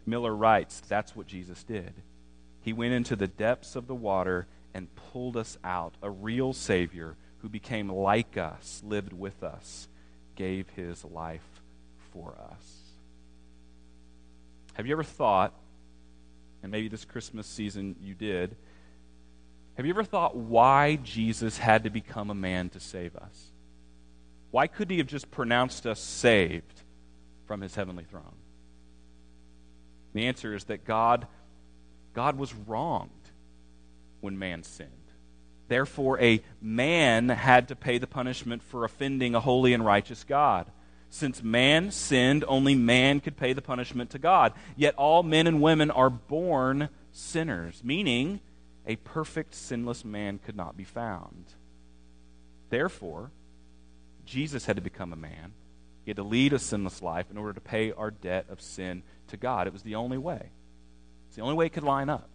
Miller 0.05 0.33
writes 0.33 0.81
that's 0.87 1.13
what 1.13 1.27
Jesus 1.27 1.65
did. 1.65 1.93
He 2.61 2.71
went 2.71 2.93
into 2.93 3.17
the 3.17 3.27
depths 3.27 3.75
of 3.75 3.87
the 3.87 3.95
water 3.95 4.47
and 4.73 4.95
pulled 4.95 5.35
us 5.35 5.57
out, 5.65 5.95
a 6.01 6.09
real 6.09 6.53
Savior 6.53 7.17
who 7.39 7.49
became 7.49 7.89
like 7.89 8.37
us, 8.37 8.81
lived 8.85 9.11
with 9.11 9.43
us, 9.43 9.89
gave 10.37 10.69
his 10.69 11.03
life 11.03 11.61
for 12.13 12.37
us. 12.53 12.80
Have 14.73 14.87
you 14.87 14.93
ever 14.93 15.03
thought, 15.03 15.53
and 16.63 16.71
maybe 16.71 16.87
this 16.87 17.05
Christmas 17.05 17.47
season 17.47 17.95
you 18.01 18.13
did, 18.13 18.55
have 19.75 19.85
you 19.85 19.91
ever 19.91 20.03
thought 20.03 20.35
why 20.35 20.97
Jesus 20.97 21.57
had 21.57 21.83
to 21.83 21.89
become 21.89 22.29
a 22.29 22.35
man 22.35 22.69
to 22.69 22.79
save 22.79 23.15
us? 23.15 23.51
Why 24.51 24.67
couldn't 24.67 24.91
he 24.91 24.97
have 24.97 25.07
just 25.07 25.31
pronounced 25.31 25.87
us 25.87 25.99
saved 25.99 26.81
from 27.47 27.61
his 27.61 27.73
heavenly 27.73 28.03
throne? 28.03 28.35
The 30.13 30.27
answer 30.27 30.53
is 30.53 30.65
that 30.65 30.85
God, 30.85 31.25
God 32.13 32.37
was 32.37 32.53
wronged 32.53 33.09
when 34.19 34.37
man 34.37 34.63
sinned. 34.63 34.89
Therefore, 35.69 36.19
a 36.19 36.41
man 36.61 37.29
had 37.29 37.69
to 37.69 37.77
pay 37.77 37.97
the 37.97 38.07
punishment 38.07 38.61
for 38.61 38.83
offending 38.83 39.35
a 39.35 39.39
holy 39.39 39.73
and 39.73 39.85
righteous 39.85 40.25
God. 40.25 40.67
Since 41.13 41.43
man 41.43 41.91
sinned, 41.91 42.45
only 42.47 42.73
man 42.73 43.19
could 43.19 43.35
pay 43.35 43.51
the 43.51 43.61
punishment 43.61 44.11
to 44.11 44.17
God. 44.17 44.53
Yet 44.77 44.95
all 44.95 45.23
men 45.23 45.45
and 45.45 45.61
women 45.61 45.91
are 45.91 46.09
born 46.09 46.87
sinners, 47.11 47.81
meaning 47.83 48.39
a 48.87 48.95
perfect, 48.95 49.53
sinless 49.53 50.05
man 50.05 50.39
could 50.39 50.55
not 50.55 50.77
be 50.77 50.85
found. 50.85 51.47
Therefore, 52.69 53.29
Jesus 54.25 54.65
had 54.65 54.77
to 54.77 54.81
become 54.81 55.11
a 55.11 55.17
man. 55.17 55.51
He 56.05 56.11
had 56.11 56.15
to 56.15 56.23
lead 56.23 56.53
a 56.53 56.59
sinless 56.59 57.01
life 57.01 57.29
in 57.29 57.37
order 57.37 57.51
to 57.51 57.61
pay 57.61 57.91
our 57.91 58.09
debt 58.09 58.45
of 58.47 58.61
sin 58.61 59.03
to 59.27 59.37
God. 59.37 59.67
It 59.67 59.73
was 59.73 59.83
the 59.83 59.95
only 59.95 60.17
way. 60.17 60.49
It's 61.27 61.35
the 61.35 61.41
only 61.41 61.55
way 61.55 61.65
it 61.65 61.73
could 61.73 61.83
line 61.83 62.09
up. 62.09 62.29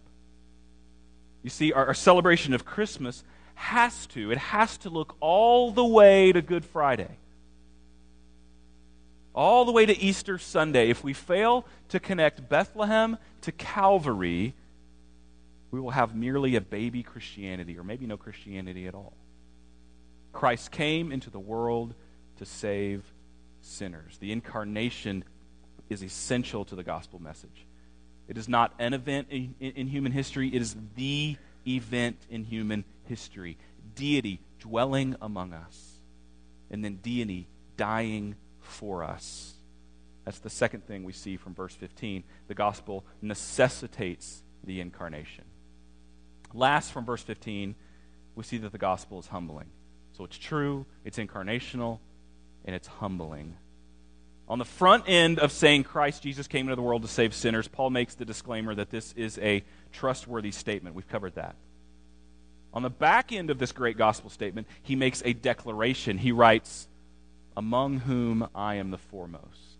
You 1.41 1.49
see, 1.49 1.73
our, 1.73 1.87
our 1.87 1.93
celebration 1.95 2.53
of 2.53 2.63
Christmas 2.63 3.23
has 3.55 4.05
to, 4.07 4.31
it 4.31 4.37
has 4.37 4.77
to 4.77 4.91
look 4.91 5.15
all 5.19 5.71
the 5.71 5.83
way 5.83 6.31
to 6.31 6.43
Good 6.43 6.63
Friday 6.63 7.17
all 9.37 9.65
the 9.65 9.71
way 9.71 9.85
to 9.85 9.95
Easter 9.97 10.39
Sunday, 10.39 10.89
if 10.89 11.03
we 11.03 11.13
fail 11.13 11.63
to 11.89 11.99
connect 11.99 12.49
Bethlehem 12.49 13.19
to 13.41 13.51
Calvary, 13.51 14.55
we 15.69 15.79
will 15.79 15.91
have 15.91 16.15
merely 16.15 16.55
a 16.55 16.61
baby 16.61 17.03
Christianity, 17.03 17.77
or 17.77 17.83
maybe 17.83 18.07
no 18.07 18.17
Christianity 18.17 18.87
at 18.87 18.95
all. 18.95 19.13
Christ 20.33 20.71
came 20.71 21.11
into 21.11 21.29
the 21.29 21.39
world 21.39 21.93
to 22.37 22.45
save 22.45 23.03
sinners. 23.61 24.17
The 24.17 24.31
incarnation 24.31 25.23
is 25.87 26.01
essential 26.01 26.65
to 26.65 26.75
the 26.75 26.83
gospel 26.83 27.19
message. 27.21 27.67
It 28.27 28.39
is 28.39 28.49
not 28.49 28.73
an 28.79 28.95
event 28.95 29.27
in, 29.29 29.53
in, 29.59 29.85
human 29.85 30.11
history, 30.11 30.47
it 30.47 30.61
is 30.63 30.75
the 30.95 31.37
event 31.67 32.17
in 32.31 32.43
human 32.43 32.85
history. 33.05 33.57
Deity 33.93 34.39
dwelling 34.59 35.15
among 35.21 35.53
us, 35.53 35.99
and 36.71 36.83
then 36.83 36.95
deity 36.95 37.47
dying 37.77 38.35
for 38.67 39.03
us. 39.03 39.53
That's 40.25 40.39
the 40.39 40.49
second 40.49 40.85
thing 40.85 41.03
we 41.03 41.13
see 41.13 41.37
from 41.37 41.53
verse 41.55 41.73
15. 41.73 42.23
The 42.47 42.53
gospel 42.53 43.05
necessitates 43.21 44.43
the 44.63 44.81
incarnation. 44.81 45.45
Last, 46.53 46.91
from 46.91 47.05
verse 47.05 47.23
15, 47.23 47.75
we 48.35 48.43
see 48.43 48.57
that 48.57 48.71
the 48.71 48.77
gospel 48.77 49.19
is 49.19 49.27
humbling. 49.27 49.67
So 50.13 50.23
it's 50.23 50.37
true, 50.37 50.85
it's 51.05 51.17
incarnational, 51.17 51.99
and 52.65 52.75
it's 52.75 52.87
humbling. 52.87 53.55
On 54.49 54.59
the 54.59 54.65
front 54.65 55.03
end 55.07 55.39
of 55.39 55.51
saying 55.51 55.83
Christ 55.83 56.23
Jesus 56.23 56.47
came 56.47 56.67
into 56.67 56.75
the 56.75 56.81
world 56.81 57.01
to 57.01 57.07
save 57.07 57.33
sinners, 57.33 57.67
Paul 57.67 57.89
makes 57.89 58.15
the 58.15 58.25
disclaimer 58.25 58.73
that 58.75 58.89
this 58.89 59.13
is 59.13 59.37
a 59.39 59.63
trustworthy 59.91 60.51
statement. 60.51 60.95
We've 60.95 61.07
covered 61.07 61.35
that. 61.35 61.55
On 62.73 62.81
the 62.81 62.89
back 62.89 63.31
end 63.31 63.49
of 63.49 63.59
this 63.59 63.71
great 63.71 63.97
gospel 63.97 64.29
statement, 64.29 64.67
he 64.83 64.95
makes 64.95 65.21
a 65.25 65.33
declaration. 65.33 66.17
He 66.17 66.31
writes, 66.31 66.87
among 67.57 67.97
whom 68.01 68.47
I 68.53 68.75
am 68.75 68.91
the 68.91 68.99
foremost. 68.99 69.79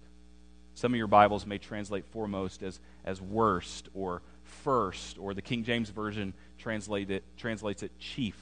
Some 0.74 0.94
of 0.94 0.98
your 0.98 1.08
Bibles 1.08 1.46
may 1.46 1.60
translate 1.60 2.06
foremost 2.06 2.64
as, 2.64 2.80
as 3.06 3.22
worst 3.22 3.88
or 3.94 4.24
first, 4.44 5.20
or 5.20 5.36
the 5.36 5.44
King 5.44 5.64
James 5.64 5.92
Version 5.92 6.34
translate 6.58 7.12
it, 7.12 7.24
translates 7.38 7.84
it 7.84 7.92
chief. 8.00 8.36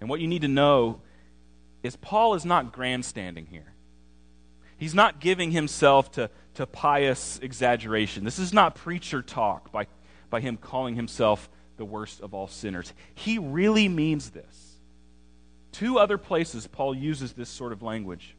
And 0.00 0.08
what 0.08 0.18
you 0.18 0.26
need 0.26 0.42
to 0.42 0.48
know 0.48 1.02
is 1.82 1.94
Paul 1.96 2.34
is 2.34 2.46
not 2.46 2.72
grandstanding 2.72 3.46
here. 3.50 3.74
He's 4.78 4.94
not 4.94 5.20
giving 5.20 5.50
himself 5.50 6.10
to, 6.12 6.30
to 6.54 6.66
pious 6.66 7.38
exaggeration. 7.42 8.24
This 8.24 8.38
is 8.38 8.54
not 8.54 8.76
preacher 8.76 9.20
talk 9.20 9.70
by, 9.70 9.88
by 10.30 10.40
him 10.40 10.56
calling 10.56 10.96
himself 10.96 11.50
the 11.76 11.84
worst 11.84 12.22
of 12.22 12.32
all 12.32 12.48
sinners. 12.48 12.94
He 13.14 13.38
really 13.38 13.88
means 13.88 14.30
this. 14.30 14.71
Two 15.72 15.98
other 15.98 16.18
places 16.18 16.66
Paul 16.66 16.94
uses 16.94 17.32
this 17.32 17.48
sort 17.48 17.72
of 17.72 17.82
language. 17.82 18.36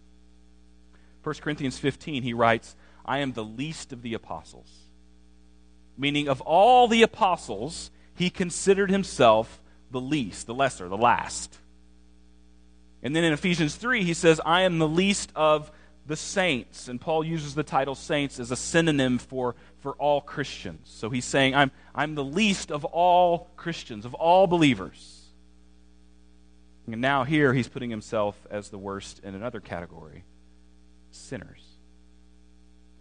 1 1.24 1.36
Corinthians 1.36 1.80
15, 1.80 2.24
he 2.24 2.34
writes, 2.34 2.76
I 3.06 3.20
am 3.20 3.34
the 3.34 3.44
least 3.44 3.92
of 3.92 4.02
the 4.02 4.14
apostles. 4.14 4.70
Meaning, 5.98 6.28
of 6.28 6.42
all 6.42 6.88
the 6.88 7.04
apostles, 7.04 7.92
he 8.16 8.30
considered 8.30 8.90
himself 8.90 9.62
the 9.92 10.02
least, 10.02 10.48
the 10.48 10.54
lesser, 10.54 10.88
the 10.88 10.98
last. 10.98 11.58
And 13.02 13.16
then 13.16 13.24
in 13.24 13.34
Ephesians 13.34 13.76
3, 13.76 14.04
he 14.04 14.14
says, 14.14 14.40
I 14.46 14.62
am 14.62 14.80
the 14.80 14.88
least 14.88 15.32
of 15.36 15.72
the 16.06 16.16
saints. 16.16 16.88
And 16.88 17.00
Paul 17.00 17.24
uses 17.24 17.56
the 17.56 17.64
title 17.64 17.96
saints 17.96 18.40
as 18.40 18.52
a 18.52 18.56
synonym 18.56 19.18
for, 19.18 19.56
for 19.80 19.94
all 19.94 20.22
Christians. 20.22 20.90
So 20.90 21.10
he's 21.10 21.26
saying, 21.26 21.56
I'm, 21.56 21.72
I'm 21.94 22.16
the 22.16 22.24
least 22.24 22.72
of 22.72 22.86
all 22.86 23.50
Christians, 23.56 24.06
of 24.06 24.14
all 24.14 24.48
believers. 24.48 25.23
And 26.86 27.02
now 27.02 27.24
here 27.24 27.54
he's 27.54 27.68
putting 27.68 27.90
himself 27.90 28.36
as 28.50 28.70
the 28.70 28.78
worst 28.78 29.20
in 29.24 29.36
another 29.36 29.60
category 29.60 30.26
sinners. 31.12 31.64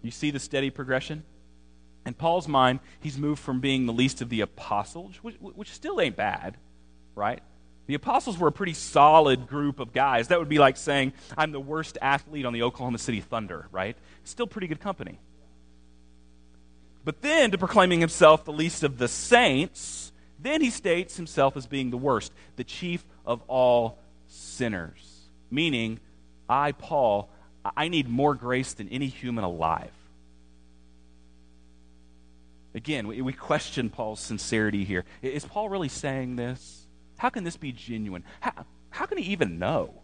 You 0.03 0.11
see 0.11 0.31
the 0.31 0.39
steady 0.39 0.71
progression? 0.71 1.25
In 2.05 2.15
Paul's 2.15 2.49
mind, 2.49 2.81
he's 3.01 3.17
moved 3.17 3.41
from 3.41 3.61
being 3.61 3.87
the 3.87 3.93
least 3.93 4.21
of 4.23 4.29
the 4.29 4.41
apostles, 4.41 5.17
which, 5.23 5.37
which 5.41 5.71
still 5.71 6.01
ain't 6.01 6.17
bad, 6.17 6.57
right? 7.15 7.41
The 7.87 7.95
apostles 7.95 8.39
were 8.39 8.49
a 8.49 8.53
pretty 8.53 8.75
solid 8.75 9.47
group 9.47 9.81
of 9.81 9.93
guys. 9.93 10.29
That 10.29 10.39
would 10.39 10.49
be 10.49 10.59
like 10.59 10.77
saying, 10.77 11.13
I'm 11.37 11.53
the 11.53 11.61
worst 11.61 11.99
athlete 12.01 12.47
on 12.47 12.53
the 12.53 12.63
Oklahoma 12.63 12.99
City 12.99 13.21
Thunder, 13.21 13.69
right? 13.71 13.97
Still 14.25 14.47
pretty 14.47 14.67
good 14.67 14.81
company. 14.81 15.19
But 17.05 17.23
then, 17.23 17.51
to 17.51 17.59
proclaiming 17.59 18.01
himself 18.01 18.45
the 18.45 18.53
least 18.53 18.85
of 18.85 18.99
the 18.99 19.09
saints, 19.09 20.12
then 20.43 20.61
he 20.61 20.71
states 20.71 21.17
himself 21.17 21.57
as 21.57 21.67
being 21.67 21.91
the 21.91 21.97
worst, 21.97 22.33
the 22.57 22.65
chief 22.65 23.05
of 23.25 23.43
all 23.49 23.99
sinners. 24.27 25.21
Meaning, 25.51 26.01
I, 26.49 26.73
Paul, 26.73 27.31
I 27.77 27.89
need 27.89 28.09
more 28.09 28.35
grace 28.35 28.73
than 28.75 28.89
any 28.89 29.07
human 29.07 29.45
alive. 29.45 29.93
Again, 32.75 33.07
we, 33.07 33.33
question 33.35 33.91
Paul's 33.91 34.21
sincerity 34.21 34.85
here. 34.85 35.05
Is 35.21 35.45
Paul 35.45 35.69
really 35.69 35.89
saying 35.89 36.37
this? 36.37 36.87
How 37.19 37.29
can 37.29 37.45
this 37.45 37.57
be 37.57 37.71
genuine? 37.71 38.25
How, 38.41 38.65
how 38.91 39.07
can 39.07 39.19
he 39.19 39.31
even 39.33 39.59
know? 39.59 39.95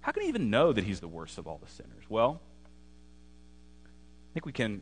How 0.00 0.12
can 0.12 0.22
he 0.22 0.28
even 0.30 0.48
know 0.48 0.72
that 0.72 0.84
he's 0.84 1.00
the 1.00 1.08
worst 1.08 1.36
of 1.36 1.46
all 1.46 1.60
the 1.62 1.70
sinners? 1.70 2.04
Well, 2.08 2.40
I 3.84 4.32
think 4.32 4.46
we 4.46 4.52
can 4.52 4.80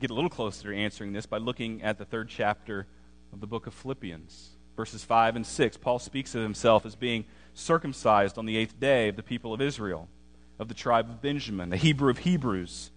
get 0.00 0.10
a 0.10 0.14
little 0.14 0.30
closer 0.30 0.72
to 0.72 0.76
answering 0.76 1.12
this 1.12 1.26
by 1.26 1.38
looking 1.38 1.82
at 1.82 1.98
the 1.98 2.04
third 2.04 2.28
chapter 2.28 2.86
of 3.32 3.40
the 3.40 3.46
book 3.46 3.66
of 3.66 3.74
Philippians, 3.74 4.50
verses 4.76 5.04
5 5.04 5.36
and 5.36 5.46
6. 5.46 5.76
Paul 5.78 5.98
speaks 5.98 6.34
of 6.34 6.42
himself 6.42 6.86
as 6.86 6.94
being 6.94 7.24
circumcised 7.54 8.38
on 8.38 8.46
the 8.46 8.56
eighth 8.56 8.78
day 8.78 9.08
of 9.08 9.16
the 9.16 9.22
people 9.22 9.52
of 9.54 9.60
Israel, 9.60 10.08
of 10.58 10.68
the 10.68 10.74
tribe 10.74 11.08
of 11.08 11.22
Benjamin, 11.22 11.70
the 11.70 11.76
Hebrew 11.76 12.10
of 12.10 12.18
Hebrews 12.18 12.90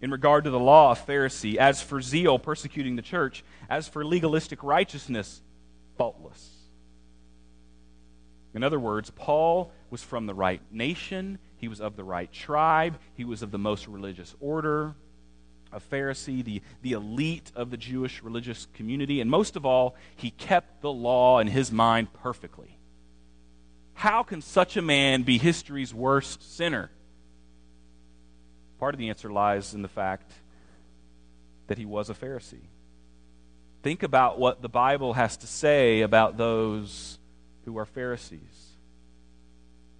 in 0.00 0.10
regard 0.10 0.44
to 0.44 0.50
the 0.50 0.58
law, 0.58 0.92
a 0.92 0.94
Pharisee. 0.94 1.56
As 1.56 1.82
for 1.82 2.00
zeal, 2.00 2.38
persecuting 2.38 2.96
the 2.96 3.02
church. 3.02 3.44
As 3.68 3.88
for 3.88 4.04
legalistic 4.04 4.62
righteousness, 4.62 5.42
faultless. 5.96 6.54
In 8.54 8.62
other 8.62 8.78
words, 8.78 9.10
Paul 9.10 9.72
was 9.90 10.02
from 10.02 10.26
the 10.26 10.34
right 10.34 10.60
nation, 10.70 11.38
he 11.56 11.68
was 11.68 11.80
of 11.80 11.96
the 11.96 12.04
right 12.04 12.32
tribe, 12.32 12.98
he 13.14 13.24
was 13.24 13.42
of 13.42 13.50
the 13.50 13.58
most 13.58 13.86
religious 13.86 14.34
order, 14.40 14.94
a 15.72 15.80
Pharisee, 15.80 16.44
the, 16.44 16.62
the 16.82 16.92
elite 16.92 17.52
of 17.54 17.70
the 17.70 17.76
Jewish 17.76 18.22
religious 18.22 18.66
community, 18.74 19.20
and 19.20 19.30
most 19.30 19.56
of 19.56 19.66
all, 19.66 19.96
he 20.16 20.30
kept 20.30 20.80
the 20.80 20.92
law 20.92 21.38
in 21.38 21.46
his 21.46 21.70
mind 21.70 22.12
perfectly. 22.12 22.78
How 23.94 24.22
can 24.22 24.42
such 24.42 24.76
a 24.76 24.82
man 24.82 25.22
be 25.22 25.38
history's 25.38 25.92
worst 25.92 26.56
sinner? 26.56 26.90
Part 28.78 28.94
of 28.94 28.98
the 28.98 29.08
answer 29.08 29.30
lies 29.30 29.74
in 29.74 29.82
the 29.82 29.88
fact 29.88 30.32
that 31.66 31.78
he 31.78 31.84
was 31.84 32.08
a 32.08 32.14
Pharisee. 32.14 32.68
Think 33.82 34.02
about 34.02 34.38
what 34.38 34.62
the 34.62 34.68
Bible 34.68 35.14
has 35.14 35.36
to 35.38 35.46
say 35.46 36.02
about 36.02 36.36
those 36.36 37.18
who 37.64 37.78
are 37.78 37.84
Pharisees. 37.84 38.40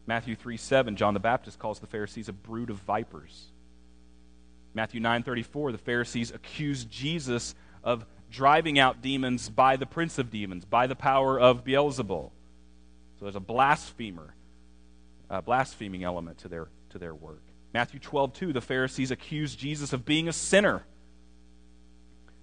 Matthew 0.07 0.37
3 0.37 0.57
7, 0.57 0.97
John 0.97 1.15
the 1.15 1.21
Baptist 1.21 1.59
calls 1.59 1.81
the 1.81 1.87
Pharisees 1.87 2.29
a 2.29 2.33
brood 2.33 2.71
of 2.71 2.79
vipers. 2.79 3.47
Matthew 4.79 5.01
9:34 5.01 5.73
the 5.73 5.79
Pharisees 5.79 6.31
accused 6.31 6.89
Jesus 6.89 7.57
of 7.83 8.07
driving 8.31 8.79
out 8.79 9.03
demons 9.03 9.49
by 9.49 9.75
the 9.75 9.87
prince 9.87 10.21
of 10.21 10.31
demons, 10.31 10.65
by 10.65 10.87
the 10.87 10.95
power 10.95 11.37
of 11.37 11.65
Beelzebul. 11.65 12.31
So 13.19 13.25
there's 13.25 13.35
a 13.35 13.41
blasphemer, 13.41 14.37
a 15.29 15.43
blaspheming 15.43 16.05
element 16.05 16.39
to 16.39 16.49
their 16.49 16.69
to 16.91 16.99
their 17.01 17.13
work. 17.13 17.43
Matthew 17.75 17.99
12, 17.99 18.33
2, 18.35 18.53
the 18.53 18.61
Pharisees 18.61 19.11
accused 19.11 19.59
Jesus 19.59 19.93
of 19.93 20.05
being 20.05 20.29
a 20.29 20.33
sinner. 20.33 20.85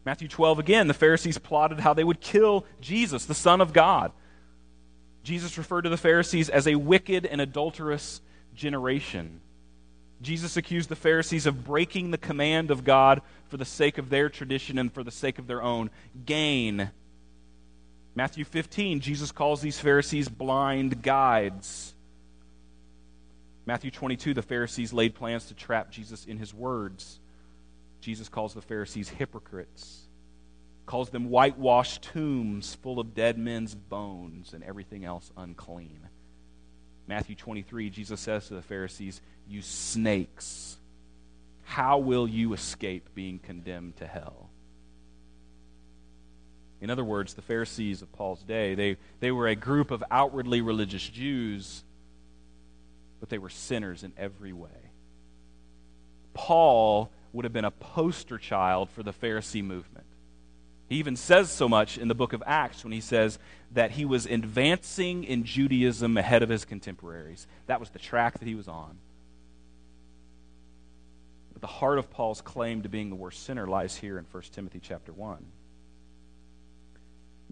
Matthew 0.04 0.28
12 0.28 0.60
again, 0.60 0.88
the 0.90 0.94
Pharisees 0.94 1.38
plotted 1.38 1.80
how 1.80 1.94
they 1.94 2.04
would 2.04 2.20
kill 2.20 2.66
Jesus, 2.82 3.24
the 3.24 3.34
Son 3.34 3.62
of 3.62 3.72
God. 3.72 4.12
Jesus 5.24 5.58
referred 5.58 5.84
to 5.84 5.90
the 5.90 5.96
Pharisees 5.96 6.50
as 6.50 6.68
a 6.68 6.76
wicked 6.76 7.26
and 7.26 7.40
adulterous 7.40 8.20
generation. 8.54 9.40
Jesus 10.22 10.58
accused 10.58 10.90
the 10.90 10.96
Pharisees 10.96 11.46
of 11.46 11.66
breaking 11.66 12.12
the 12.12 12.18
command 12.18 12.72
of 12.72 12.84
God 12.84 13.22
for 13.50 13.58
the 13.58 13.66
sake 13.66 13.98
of 13.98 14.10
their 14.10 14.30
tradition 14.30 14.78
and 14.78 14.92
for 14.92 15.04
the 15.04 15.12
sake 15.12 15.40
of 15.40 15.48
their 15.48 15.62
own 15.62 15.90
gain. 16.26 16.90
Matthew 18.16 18.46
15, 18.46 19.02
Jesus 19.02 19.32
calls 19.32 19.62
these 19.62 19.80
Pharisees 19.80 20.30
blind 20.30 21.02
guides. 21.04 21.94
Matthew 23.66 23.92
22, 23.92 24.34
the 24.34 24.42
Pharisees 24.42 24.94
laid 24.94 25.16
plans 25.16 25.46
to 25.48 25.54
trap 25.54 25.92
Jesus 25.92 26.26
in 26.26 26.38
his 26.38 26.54
words. 26.54 27.20
Jesus 28.00 28.30
calls 28.30 28.54
the 28.54 28.62
Pharisees 28.62 29.10
hypocrites, 29.10 30.04
calls 30.86 31.10
them 31.10 31.30
whitewashed 31.30 32.04
tombs 32.04 32.76
full 32.76 33.00
of 33.00 33.16
dead 33.16 33.38
men's 33.38 33.74
bones 33.74 34.54
and 34.54 34.64
everything 34.64 35.04
else 35.04 35.32
unclean. 35.36 36.00
Matthew 37.08 37.36
23, 37.36 37.90
Jesus 37.90 38.20
says 38.20 38.48
to 38.48 38.54
the 38.54 38.62
Pharisees, 38.62 39.22
You 39.48 39.62
snakes, 39.62 40.78
how 41.64 42.00
will 42.00 42.28
you 42.28 42.54
escape 42.54 43.10
being 43.14 43.40
condemned 43.40 43.98
to 43.98 44.08
hell? 44.08 44.50
In 46.82 46.90
other 46.90 47.04
words, 47.04 47.34
the 47.34 47.42
Pharisees 47.42 48.02
of 48.02 48.12
Paul's 48.12 48.44
day, 48.44 48.76
they, 48.76 48.98
they 49.20 49.32
were 49.32 49.48
a 49.48 49.56
group 49.56 49.92
of 49.92 50.04
outwardly 50.12 50.62
religious 50.62 51.08
Jews 51.08 51.84
but 53.26 53.30
they 53.32 53.38
were 53.40 53.50
sinners 53.50 54.04
in 54.04 54.14
every 54.18 54.54
way. 54.54 54.70
Paul 56.36 57.10
would 57.34 57.44
have 57.44 57.54
been 57.54 57.66
a 57.66 57.72
poster 57.72 58.38
child 58.38 58.90
for 58.92 59.02
the 59.02 59.14
Pharisee 59.14 59.64
movement. 59.64 60.06
He 60.88 60.98
even 60.98 61.16
says 61.16 61.50
so 61.50 61.68
much 61.68 61.98
in 61.98 62.08
the 62.08 62.14
book 62.14 62.34
of 62.34 62.44
Acts 62.46 62.84
when 62.84 62.94
he 62.94 63.02
says 63.02 63.40
that 63.72 63.90
he 63.90 64.06
was 64.06 64.28
advancing 64.28 65.24
in 65.24 65.44
Judaism 65.44 66.18
ahead 66.18 66.44
of 66.44 66.50
his 66.50 66.66
contemporaries. 66.66 67.48
That 67.66 67.80
was 67.80 67.90
the 67.90 67.98
track 68.00 68.38
that 68.38 68.48
he 68.48 68.54
was 68.54 68.68
on. 68.68 69.00
But 71.56 71.62
the 71.62 71.68
heart 71.68 71.98
of 72.00 72.10
Paul's 72.10 72.42
claim 72.42 72.82
to 72.82 72.90
being 72.90 73.10
the 73.10 73.16
worst 73.16 73.46
sinner 73.46 73.66
lies 73.66 73.96
here 73.96 74.18
in 74.18 74.26
1 74.30 74.44
Timothy 74.52 74.82
chapter 74.84 75.14
1. 75.14 75.38
In 75.38 75.46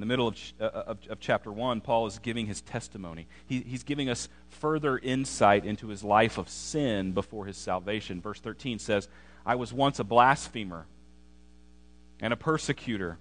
the 0.01 0.05
middle 0.05 0.27
of, 0.27 0.37
uh, 0.59 0.65
of, 0.65 0.97
of, 1.09 1.19
chapter 1.21 1.49
1, 1.53 1.79
Paul 1.79 2.07
is 2.07 2.19
giving 2.19 2.45
his 2.45 2.59
testimony. 2.59 3.27
He, 3.45 3.61
he's 3.61 3.83
giving 3.83 4.09
us 4.09 4.27
further 4.49 4.97
insight 4.97 5.63
into 5.63 5.87
his 5.87 6.03
life 6.03 6.37
of 6.37 6.49
sin 6.49 7.13
before 7.13 7.45
his 7.45 7.55
salvation. 7.55 8.19
Verse 8.19 8.41
13 8.41 8.77
says, 8.77 9.07
I 9.45 9.55
was 9.55 9.71
once 9.71 9.99
a 9.99 10.03
blasphemer 10.03 10.85
and 12.19 12.33
a 12.33 12.37
persecutor 12.37 13.19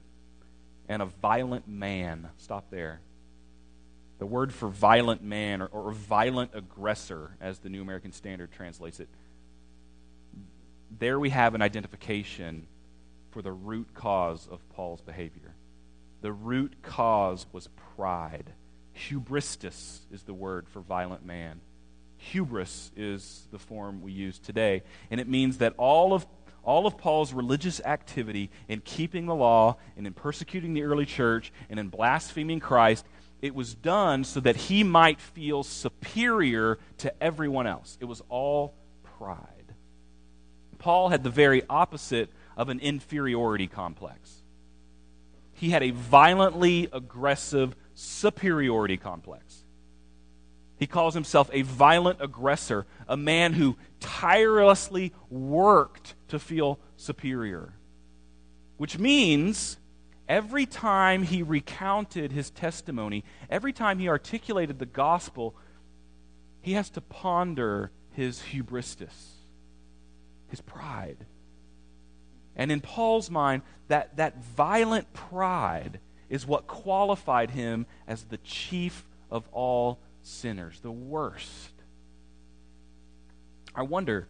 and 0.88 1.00
a 1.00 1.06
violent 1.06 1.68
man. 1.68 2.28
Stop 2.38 2.70
there. 2.70 3.02
The 4.18 4.26
word 4.26 4.52
for 4.52 4.68
violent 4.68 5.22
man 5.22 5.62
or, 5.62 5.66
or 5.66 5.92
violent 5.92 6.50
aggressor, 6.54 7.36
as 7.40 7.60
the 7.60 7.68
New 7.68 7.82
American 7.82 8.10
Standard 8.10 8.50
translates 8.50 8.98
it, 8.98 9.08
there 10.98 11.18
we 11.18 11.30
have 11.30 11.54
an 11.54 11.62
identification 11.62 12.66
for 13.30 13.42
the 13.42 13.52
root 13.52 13.94
cause 13.94 14.46
of 14.50 14.60
Paul's 14.70 15.00
behavior. 15.00 15.54
The 16.20 16.32
root 16.32 16.76
cause 16.82 17.46
was 17.52 17.68
pride. 17.96 18.52
Hubristis 19.08 20.00
is 20.12 20.22
the 20.22 20.34
word 20.34 20.68
for 20.68 20.80
violent 20.80 21.24
man. 21.24 21.60
Hubris 22.18 22.92
is 22.96 23.48
the 23.50 23.58
form 23.58 24.02
we 24.02 24.12
use 24.12 24.38
today. 24.38 24.82
And 25.10 25.20
it 25.20 25.28
means 25.28 25.58
that 25.58 25.74
all 25.76 26.14
of, 26.14 26.26
all 26.62 26.86
of 26.86 26.96
Paul's 26.96 27.32
religious 27.32 27.80
activity 27.80 28.50
in 28.68 28.80
keeping 28.80 29.26
the 29.26 29.34
law 29.34 29.78
and 29.96 30.06
in 30.06 30.12
persecuting 30.12 30.74
the 30.74 30.84
early 30.84 31.06
church 31.06 31.52
and 31.68 31.80
in 31.80 31.88
blaspheming 31.88 32.60
Christ, 32.60 33.04
it 33.40 33.54
was 33.54 33.74
done 33.74 34.22
so 34.22 34.38
that 34.40 34.54
he 34.54 34.84
might 34.84 35.20
feel 35.20 35.64
superior 35.64 36.78
to 36.98 37.22
everyone 37.22 37.66
else. 37.66 37.98
It 38.00 38.04
was 38.04 38.22
all 38.28 38.74
pride. 39.18 39.61
Paul 40.82 41.10
had 41.10 41.22
the 41.22 41.30
very 41.30 41.62
opposite 41.70 42.28
of 42.56 42.68
an 42.68 42.80
inferiority 42.80 43.68
complex. 43.68 44.42
He 45.52 45.70
had 45.70 45.84
a 45.84 45.90
violently 45.90 46.88
aggressive 46.92 47.76
superiority 47.94 48.96
complex. 48.96 49.62
He 50.80 50.88
calls 50.88 51.14
himself 51.14 51.48
a 51.52 51.62
violent 51.62 52.20
aggressor, 52.20 52.84
a 53.06 53.16
man 53.16 53.52
who 53.52 53.76
tirelessly 54.00 55.12
worked 55.30 56.16
to 56.26 56.40
feel 56.40 56.80
superior. 56.96 57.74
Which 58.76 58.98
means 58.98 59.78
every 60.28 60.66
time 60.66 61.22
he 61.22 61.44
recounted 61.44 62.32
his 62.32 62.50
testimony, 62.50 63.22
every 63.48 63.72
time 63.72 64.00
he 64.00 64.08
articulated 64.08 64.80
the 64.80 64.86
gospel, 64.86 65.54
he 66.60 66.72
has 66.72 66.90
to 66.90 67.00
ponder 67.00 67.92
his 68.10 68.42
hubristis, 68.52 69.41
his 70.52 70.60
pride. 70.60 71.16
And 72.54 72.70
in 72.70 72.80
Paul's 72.80 73.30
mind, 73.30 73.62
that, 73.88 74.16
that 74.18 74.44
violent 74.44 75.12
pride 75.12 75.98
is 76.28 76.46
what 76.46 76.66
qualified 76.66 77.50
him 77.50 77.86
as 78.06 78.24
the 78.24 78.36
chief 78.38 79.08
of 79.30 79.48
all 79.50 79.98
sinners, 80.22 80.78
the 80.80 80.92
worst. 80.92 81.72
I 83.74 83.82
wonder, 83.82 84.28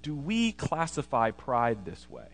do 0.00 0.14
we 0.14 0.52
classify 0.52 1.32
pride 1.32 1.84
this 1.84 2.08
way? 2.08 2.28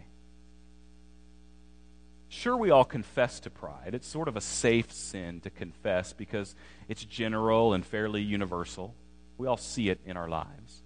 Sure, 2.28 2.56
we 2.56 2.70
all 2.70 2.84
confess 2.84 3.40
to 3.40 3.50
pride. 3.50 3.94
It's 3.94 4.06
sort 4.06 4.28
of 4.28 4.36
a 4.36 4.40
safe 4.42 4.92
sin 4.92 5.40
to 5.40 5.50
confess 5.50 6.12
because 6.12 6.54
it's 6.88 7.04
general 7.04 7.72
and 7.72 7.84
fairly 7.84 8.22
universal. 8.22 8.94
We 9.38 9.46
all 9.46 9.56
see 9.56 9.88
it 9.88 10.00
in 10.04 10.18
our 10.18 10.28
lives. 10.28 10.81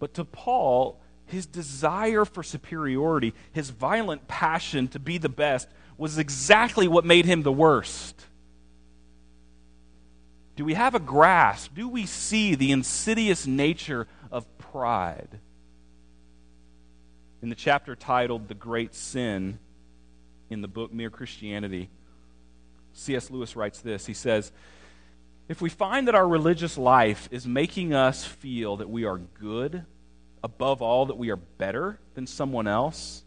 But 0.00 0.14
to 0.14 0.24
Paul, 0.24 0.98
his 1.26 1.46
desire 1.46 2.24
for 2.24 2.42
superiority, 2.42 3.34
his 3.52 3.70
violent 3.70 4.26
passion 4.26 4.88
to 4.88 4.98
be 4.98 5.18
the 5.18 5.28
best, 5.28 5.68
was 5.96 6.18
exactly 6.18 6.88
what 6.88 7.04
made 7.04 7.26
him 7.26 7.42
the 7.42 7.52
worst. 7.52 8.26
Do 10.56 10.64
we 10.64 10.74
have 10.74 10.94
a 10.94 11.00
grasp? 11.00 11.74
Do 11.74 11.88
we 11.88 12.06
see 12.06 12.54
the 12.54 12.72
insidious 12.72 13.46
nature 13.46 14.08
of 14.32 14.46
pride? 14.58 15.38
In 17.42 17.48
the 17.48 17.54
chapter 17.54 17.94
titled 17.94 18.48
The 18.48 18.54
Great 18.54 18.94
Sin 18.94 19.58
in 20.50 20.62
the 20.62 20.68
book 20.68 20.92
Mere 20.92 21.10
Christianity, 21.10 21.88
C.S. 22.92 23.30
Lewis 23.30 23.56
writes 23.56 23.80
this. 23.80 24.06
He 24.06 24.14
says, 24.14 24.52
If 25.50 25.60
we 25.60 25.68
find 25.68 26.06
that 26.06 26.14
our 26.14 26.28
religious 26.28 26.78
life 26.78 27.28
is 27.32 27.44
making 27.44 27.92
us 27.92 28.24
feel 28.24 28.76
that 28.76 28.88
we 28.88 29.04
are 29.04 29.18
good, 29.18 29.84
above 30.44 30.80
all, 30.80 31.06
that 31.06 31.18
we 31.18 31.30
are 31.30 31.36
better 31.36 31.98
than 32.14 32.28
someone 32.28 32.68
else, 32.68 33.24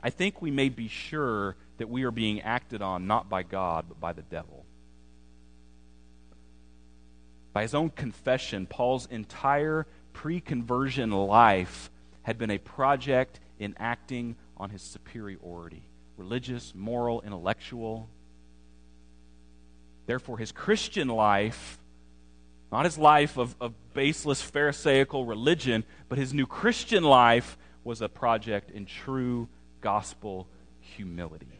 I 0.00 0.10
think 0.10 0.40
we 0.40 0.52
may 0.52 0.68
be 0.68 0.86
sure 0.86 1.56
that 1.78 1.88
we 1.88 2.04
are 2.04 2.12
being 2.12 2.40
acted 2.42 2.82
on 2.82 3.08
not 3.08 3.28
by 3.28 3.42
God, 3.42 3.86
but 3.88 3.98
by 3.98 4.12
the 4.12 4.22
devil. 4.22 4.64
By 7.52 7.62
his 7.62 7.74
own 7.74 7.90
confession, 7.90 8.66
Paul's 8.66 9.06
entire 9.06 9.88
pre 10.12 10.40
conversion 10.40 11.10
life 11.10 11.90
had 12.22 12.38
been 12.38 12.52
a 12.52 12.58
project 12.58 13.40
in 13.58 13.74
acting 13.76 14.36
on 14.56 14.70
his 14.70 14.82
superiority 14.82 15.82
religious, 16.16 16.72
moral, 16.76 17.22
intellectual. 17.22 18.08
Therefore, 20.12 20.36
his 20.36 20.52
Christian 20.52 21.08
life, 21.08 21.78
not 22.70 22.84
his 22.84 22.98
life 22.98 23.38
of, 23.38 23.56
of 23.62 23.72
baseless 23.94 24.42
Pharisaical 24.42 25.24
religion, 25.24 25.84
but 26.10 26.18
his 26.18 26.34
new 26.34 26.44
Christian 26.44 27.02
life 27.02 27.56
was 27.82 28.02
a 28.02 28.10
project 28.10 28.70
in 28.70 28.84
true 28.84 29.48
gospel 29.80 30.48
humility. 30.80 31.58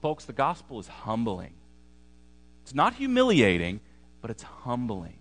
Folks, 0.00 0.24
the 0.24 0.32
gospel 0.32 0.78
is 0.78 0.88
humbling. 0.88 1.52
It's 2.62 2.74
not 2.74 2.94
humiliating, 2.94 3.80
but 4.22 4.30
it's 4.30 4.44
humbling. 4.44 5.18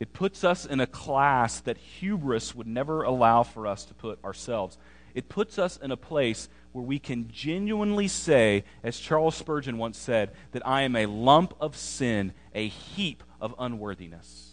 It 0.00 0.12
puts 0.12 0.42
us 0.42 0.66
in 0.66 0.80
a 0.80 0.86
class 0.88 1.60
that 1.60 1.76
hubris 1.76 2.56
would 2.56 2.66
never 2.66 3.04
allow 3.04 3.44
for 3.44 3.68
us 3.68 3.84
to 3.84 3.94
put 3.94 4.18
ourselves. 4.24 4.78
It 5.14 5.28
puts 5.28 5.60
us 5.60 5.76
in 5.76 5.92
a 5.92 5.96
place 5.96 6.48
where 6.72 6.84
we 6.84 6.98
can 6.98 7.28
genuinely 7.28 8.08
say, 8.08 8.64
as 8.82 8.98
Charles 8.98 9.34
Spurgeon 9.34 9.78
once 9.78 9.98
said, 9.98 10.32
that 10.52 10.66
I 10.66 10.82
am 10.82 10.94
a 10.94 11.06
lump 11.06 11.54
of 11.60 11.76
sin, 11.76 12.32
a 12.54 12.68
heap 12.68 13.22
of 13.40 13.54
unworthiness. 13.58 14.50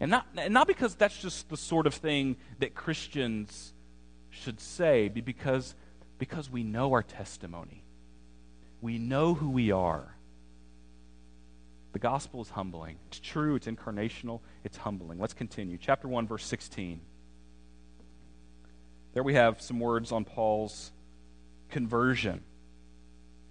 And 0.00 0.10
not, 0.10 0.26
and 0.36 0.54
not 0.54 0.66
because 0.66 0.94
that's 0.94 1.18
just 1.18 1.48
the 1.48 1.56
sort 1.56 1.86
of 1.86 1.94
thing 1.94 2.36
that 2.58 2.74
Christians 2.74 3.72
should 4.30 4.60
say, 4.60 5.08
but 5.08 5.24
because, 5.24 5.74
because 6.18 6.50
we 6.50 6.62
know 6.62 6.92
our 6.92 7.02
testimony. 7.02 7.82
We 8.80 8.98
know 8.98 9.34
who 9.34 9.50
we 9.50 9.72
are. 9.72 10.14
The 11.92 11.98
gospel 11.98 12.42
is 12.42 12.50
humbling. 12.50 12.96
It's 13.08 13.18
true, 13.18 13.56
it's 13.56 13.66
incarnational, 13.66 14.40
it's 14.62 14.76
humbling. 14.76 15.18
Let's 15.18 15.34
continue. 15.34 15.78
Chapter 15.80 16.06
1, 16.06 16.28
verse 16.28 16.44
16. 16.44 17.00
There 19.14 19.22
we 19.22 19.34
have 19.34 19.60
some 19.60 19.80
words 19.80 20.12
on 20.12 20.24
Paul's 20.24 20.92
conversion. 21.70 22.42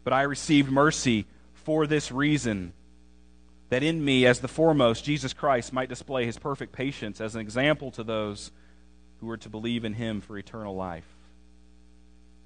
But 0.03 0.13
I 0.13 0.23
received 0.23 0.71
mercy 0.71 1.25
for 1.53 1.87
this 1.87 2.11
reason 2.11 2.73
that 3.69 3.83
in 3.83 4.03
me, 4.03 4.25
as 4.25 4.39
the 4.39 4.47
foremost, 4.47 5.03
Jesus 5.03 5.33
Christ 5.33 5.73
might 5.73 5.89
display 5.89 6.25
his 6.25 6.39
perfect 6.39 6.71
patience 6.71 7.19
as 7.19 7.35
an 7.35 7.41
example 7.41 7.91
to 7.91 8.03
those 8.03 8.51
who 9.19 9.29
are 9.29 9.37
to 9.37 9.49
believe 9.49 9.83
in 9.83 9.93
him 9.93 10.21
for 10.21 10.37
eternal 10.37 10.75
life. 10.75 11.07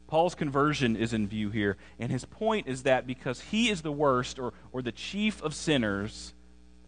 Paul's 0.07 0.35
conversion 0.35 0.95
is 0.95 1.13
in 1.13 1.27
view 1.27 1.51
here, 1.51 1.77
and 1.99 2.11
his 2.11 2.25
point 2.25 2.67
is 2.67 2.83
that 2.83 3.07
because 3.07 3.39
he 3.39 3.69
is 3.69 3.81
the 3.81 3.91
worst 3.91 4.39
or, 4.39 4.53
or 4.71 4.81
the 4.81 4.91
chief 4.91 5.41
of 5.43 5.53
sinners, 5.53 6.33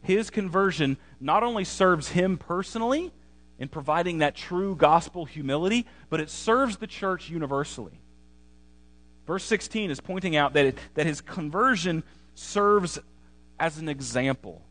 his 0.01 0.29
conversion 0.29 0.97
not 1.19 1.43
only 1.43 1.63
serves 1.63 2.09
him 2.09 2.37
personally 2.37 3.13
in 3.59 3.67
providing 3.67 4.19
that 4.19 4.35
true 4.35 4.75
gospel 4.75 5.25
humility, 5.25 5.85
but 6.09 6.19
it 6.19 6.29
serves 6.29 6.77
the 6.77 6.87
church 6.87 7.29
universally. 7.29 7.99
Verse 9.25 9.43
16 9.45 9.91
is 9.91 10.01
pointing 10.01 10.35
out 10.35 10.53
that, 10.53 10.65
it, 10.65 10.77
that 10.95 11.05
his 11.05 11.21
conversion 11.21 12.03
serves 12.35 12.99
as 13.59 13.77
an 13.77 13.87
example. 13.87 14.61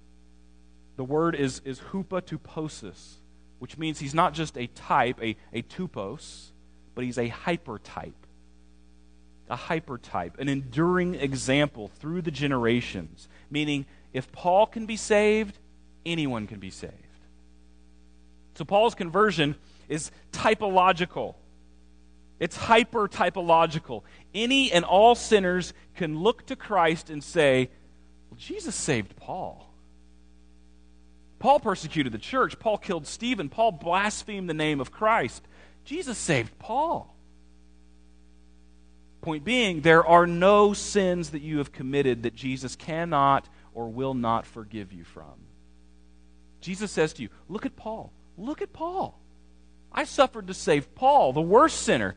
The 0.97 1.05
word 1.05 1.35
is, 1.35 1.63
is 1.65 1.81
hupotuposis, 1.93 3.15
which 3.61 3.79
means 3.79 3.99
he's 3.99 4.15
not 4.15 4.35
just 4.35 4.59
a 4.59 4.67
type, 4.67 5.23
a, 5.23 5.37
a 5.53 5.63
tupos, 5.63 6.51
but 6.95 7.05
he's 7.05 7.19
a 7.19 7.31
hypertype 7.31 8.13
a 9.53 9.57
hypertype, 9.57 10.39
an 10.39 10.49
enduring 10.49 11.15
example 11.15 11.89
through 11.89 12.23
the 12.23 12.31
generations. 12.31 13.29
Meaning, 13.51 13.85
if 14.13 14.33
Paul 14.33 14.67
can 14.67 14.87
be 14.87 14.97
saved, 14.97 15.59
anyone 16.07 16.47
can 16.47 16.59
be 16.59 16.71
saved. 16.71 16.93
So, 18.55 18.65
Paul's 18.65 18.95
conversion 18.95 19.57
is 19.89 20.11
typological. 20.33 21.35
It's 22.39 22.57
hyper 22.57 23.09
typological. 23.09 24.03
Any 24.35 24.73
and 24.73 24.85
all 24.85 25.15
sinners 25.15 25.73
can 25.95 26.19
look 26.19 26.47
to 26.47 26.57
Christ 26.57 27.09
and 27.09 27.23
say, 27.23 27.71
Well, 28.31 28.39
Jesus 28.39 28.75
saved 28.75 29.15
Paul. 29.17 29.73
Paul 31.39 31.61
persecuted 31.61 32.13
the 32.13 32.19
church. 32.19 32.59
Paul 32.59 32.79
killed 32.79 33.07
Stephen. 33.07 33.49
Paul 33.49 33.73
blasphemed 33.73 34.49
the 34.49 34.55
name 34.55 34.81
of 34.81 34.93
Christ. 34.93 35.43
Jesus 35.85 36.17
saved 36.17 36.57
Paul. 36.59 37.15
Point 39.23 39.45
being, 39.45 39.81
there 39.81 40.05
are 40.05 40.27
no 40.27 40.73
sins 40.73 41.31
that 41.31 41.43
you 41.43 41.59
have 41.59 41.73
committed 41.73 42.25
that 42.25 42.35
Jesus 42.35 42.75
cannot 42.75 43.49
or 43.73 43.89
will 43.89 44.15
not 44.15 44.47
forgive 44.47 44.93
you 44.93 45.05
from. 45.05 45.35
Jesus 46.61 46.91
says 46.91 47.13
to 47.15 47.23
you, 47.23 47.29
Look 47.49 47.67
at 47.67 47.77
Paul. 47.77 48.13
Look 48.43 48.61
at 48.61 48.73
Paul. 48.73 49.19
I 49.93 50.05
suffered 50.05 50.49
to 50.49 50.55
save 50.55 50.95
Paul, 50.97 51.33
the 51.33 51.41
worst 51.41 51.83
sinner. 51.83 52.17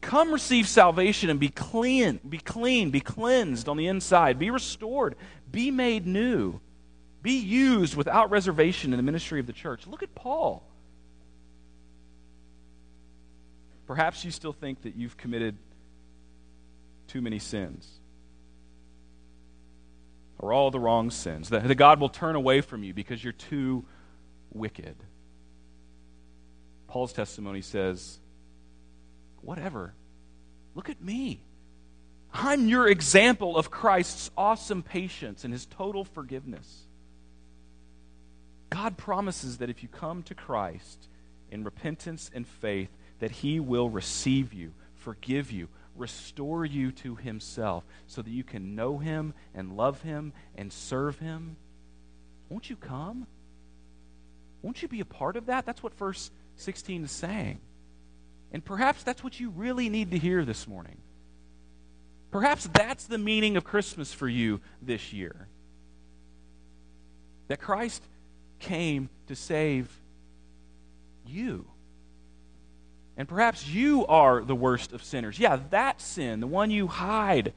Come 0.00 0.32
receive 0.32 0.68
salvation 0.68 1.28
and 1.28 1.40
be 1.40 1.48
clean, 1.48 2.20
be 2.28 2.38
clean, 2.38 2.90
be 2.90 3.00
cleansed 3.00 3.68
on 3.68 3.76
the 3.76 3.88
inside, 3.88 4.38
be 4.38 4.50
restored, 4.50 5.16
be 5.50 5.72
made 5.72 6.06
new, 6.06 6.60
be 7.20 7.38
used 7.38 7.96
without 7.96 8.30
reservation 8.30 8.92
in 8.92 8.96
the 8.96 9.02
ministry 9.02 9.40
of 9.40 9.46
the 9.46 9.52
church. 9.52 9.88
Look 9.88 10.04
at 10.04 10.14
Paul. 10.14 10.62
Perhaps 13.88 14.24
you 14.24 14.30
still 14.30 14.52
think 14.52 14.82
that 14.82 14.94
you've 14.94 15.16
committed 15.16 15.56
too 17.08 17.20
many 17.20 17.40
sins 17.40 17.88
or 20.38 20.52
all 20.52 20.70
the 20.70 20.80
wrong 20.80 21.10
sins. 21.10 21.48
That, 21.48 21.76
God 21.76 21.98
will 21.98 22.08
turn 22.08 22.36
away 22.36 22.60
from 22.60 22.84
you 22.84 22.94
because 22.94 23.24
you're 23.24 23.32
too 23.32 23.84
wicked. 24.52 24.96
Paul's 26.96 27.12
testimony 27.12 27.60
says, 27.60 28.18
whatever. 29.42 29.92
Look 30.74 30.88
at 30.88 31.02
me. 31.02 31.42
I'm 32.32 32.68
your 32.68 32.88
example 32.88 33.58
of 33.58 33.70
Christ's 33.70 34.30
awesome 34.34 34.82
patience 34.82 35.44
and 35.44 35.52
his 35.52 35.66
total 35.66 36.04
forgiveness. 36.04 36.86
God 38.70 38.96
promises 38.96 39.58
that 39.58 39.68
if 39.68 39.82
you 39.82 39.90
come 39.90 40.22
to 40.22 40.34
Christ 40.34 41.08
in 41.50 41.64
repentance 41.64 42.30
and 42.34 42.46
faith, 42.46 42.88
that 43.18 43.30
he 43.30 43.60
will 43.60 43.90
receive 43.90 44.54
you, 44.54 44.72
forgive 44.94 45.52
you, 45.52 45.68
restore 45.96 46.64
you 46.64 46.92
to 46.92 47.16
himself 47.16 47.84
so 48.06 48.22
that 48.22 48.30
you 48.30 48.42
can 48.42 48.74
know 48.74 48.96
him 48.96 49.34
and 49.54 49.76
love 49.76 50.00
him 50.00 50.32
and 50.54 50.72
serve 50.72 51.18
him. 51.18 51.56
Won't 52.48 52.70
you 52.70 52.76
come? 52.76 53.26
Won't 54.62 54.80
you 54.80 54.88
be 54.88 55.00
a 55.00 55.04
part 55.04 55.36
of 55.36 55.44
that? 55.44 55.66
That's 55.66 55.82
what 55.82 55.92
verse 55.92 56.30
16 56.56 57.04
is 57.04 57.10
saying. 57.10 57.60
And 58.52 58.64
perhaps 58.64 59.02
that's 59.02 59.22
what 59.22 59.38
you 59.38 59.50
really 59.50 59.88
need 59.88 60.10
to 60.12 60.18
hear 60.18 60.44
this 60.44 60.66
morning. 60.66 60.96
Perhaps 62.30 62.68
that's 62.72 63.06
the 63.06 63.18
meaning 63.18 63.56
of 63.56 63.64
Christmas 63.64 64.12
for 64.12 64.28
you 64.28 64.60
this 64.82 65.12
year. 65.12 65.48
That 67.48 67.60
Christ 67.60 68.02
came 68.58 69.08
to 69.28 69.36
save 69.36 69.88
you. 71.24 71.66
And 73.16 73.26
perhaps 73.28 73.66
you 73.66 74.06
are 74.06 74.42
the 74.42 74.54
worst 74.54 74.92
of 74.92 75.02
sinners. 75.02 75.38
Yeah, 75.38 75.60
that 75.70 76.00
sin, 76.00 76.40
the 76.40 76.46
one 76.46 76.70
you 76.70 76.86
hide, 76.86 77.54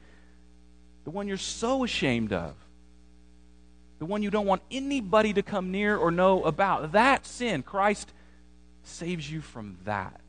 the 1.04 1.10
one 1.10 1.28
you're 1.28 1.36
so 1.36 1.84
ashamed 1.84 2.32
of, 2.32 2.54
the 3.98 4.06
one 4.06 4.22
you 4.22 4.30
don't 4.30 4.46
want 4.46 4.62
anybody 4.70 5.34
to 5.34 5.42
come 5.42 5.70
near 5.70 5.96
or 5.96 6.10
know 6.10 6.42
about, 6.44 6.92
that 6.92 7.26
sin, 7.26 7.62
Christ 7.62 8.12
saves 8.82 9.30
you 9.30 9.40
from 9.40 9.78
that. 9.84 10.20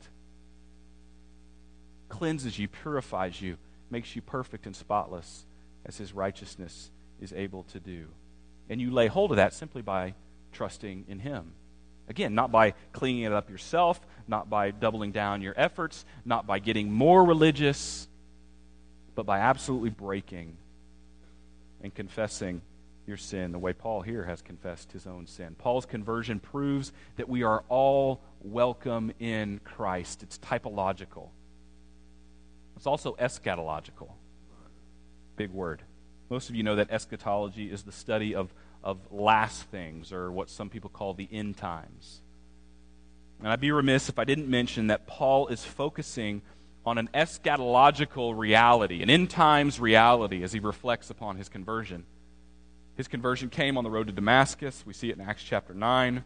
Cleanses 2.08 2.58
you, 2.58 2.68
purifies 2.68 3.40
you, 3.40 3.56
makes 3.90 4.14
you 4.14 4.22
perfect 4.22 4.66
and 4.66 4.76
spotless 4.76 5.44
as 5.84 5.98
his 5.98 6.12
righteousness 6.12 6.90
is 7.20 7.32
able 7.32 7.64
to 7.64 7.80
do. 7.80 8.06
And 8.68 8.80
you 8.80 8.90
lay 8.90 9.06
hold 9.06 9.30
of 9.30 9.36
that 9.36 9.54
simply 9.54 9.82
by 9.82 10.14
trusting 10.52 11.06
in 11.08 11.18
him. 11.18 11.52
Again, 12.08 12.34
not 12.34 12.50
by 12.50 12.74
cleaning 12.92 13.22
it 13.22 13.32
up 13.32 13.48
yourself, 13.48 14.00
not 14.26 14.50
by 14.50 14.70
doubling 14.70 15.12
down 15.12 15.40
your 15.40 15.54
efforts, 15.56 16.04
not 16.24 16.46
by 16.46 16.58
getting 16.58 16.90
more 16.90 17.24
religious, 17.24 18.08
but 19.14 19.24
by 19.24 19.38
absolutely 19.38 19.90
breaking 19.90 20.56
and 21.82 21.94
confessing 21.94 22.62
your 23.06 23.16
sin 23.16 23.52
the 23.52 23.58
way 23.58 23.72
Paul 23.72 24.02
here 24.02 24.24
has 24.24 24.42
confessed 24.42 24.92
his 24.92 25.06
own 25.06 25.26
sin. 25.26 25.54
Paul's 25.58 25.86
conversion 25.86 26.38
proves 26.40 26.92
that 27.16 27.28
we 27.28 27.42
are 27.42 27.64
all 27.68 28.20
welcome 28.42 29.12
in 29.18 29.60
Christ. 29.64 30.22
It's 30.22 30.38
typological, 30.38 31.28
it's 32.76 32.86
also 32.86 33.14
eschatological. 33.14 34.10
Big 35.36 35.50
word. 35.50 35.82
Most 36.28 36.50
of 36.50 36.54
you 36.54 36.62
know 36.62 36.76
that 36.76 36.90
eschatology 36.90 37.70
is 37.70 37.82
the 37.82 37.92
study 37.92 38.34
of 38.34 38.52
of 38.82 38.98
last 39.10 39.62
things, 39.64 40.12
or 40.12 40.30
what 40.30 40.50
some 40.50 40.68
people 40.68 40.90
call 40.90 41.14
the 41.14 41.28
end 41.30 41.56
times. 41.56 42.20
And 43.38 43.48
I'd 43.48 43.60
be 43.60 43.72
remiss 43.72 44.08
if 44.08 44.18
I 44.18 44.24
didn't 44.24 44.48
mention 44.48 44.88
that 44.88 45.06
Paul 45.06 45.48
is 45.48 45.64
focusing 45.64 46.42
on 46.84 46.98
an 46.98 47.08
eschatological 47.14 48.36
reality, 48.36 49.02
an 49.02 49.10
end 49.10 49.30
times 49.30 49.78
reality, 49.78 50.42
as 50.42 50.52
he 50.52 50.58
reflects 50.58 51.10
upon 51.10 51.36
his 51.36 51.48
conversion. 51.48 52.04
His 52.96 53.08
conversion 53.08 53.48
came 53.48 53.78
on 53.78 53.84
the 53.84 53.90
road 53.90 54.08
to 54.08 54.12
Damascus. 54.12 54.84
We 54.84 54.92
see 54.92 55.10
it 55.10 55.16
in 55.16 55.22
Acts 55.22 55.42
chapter 55.42 55.74
9. 55.74 56.24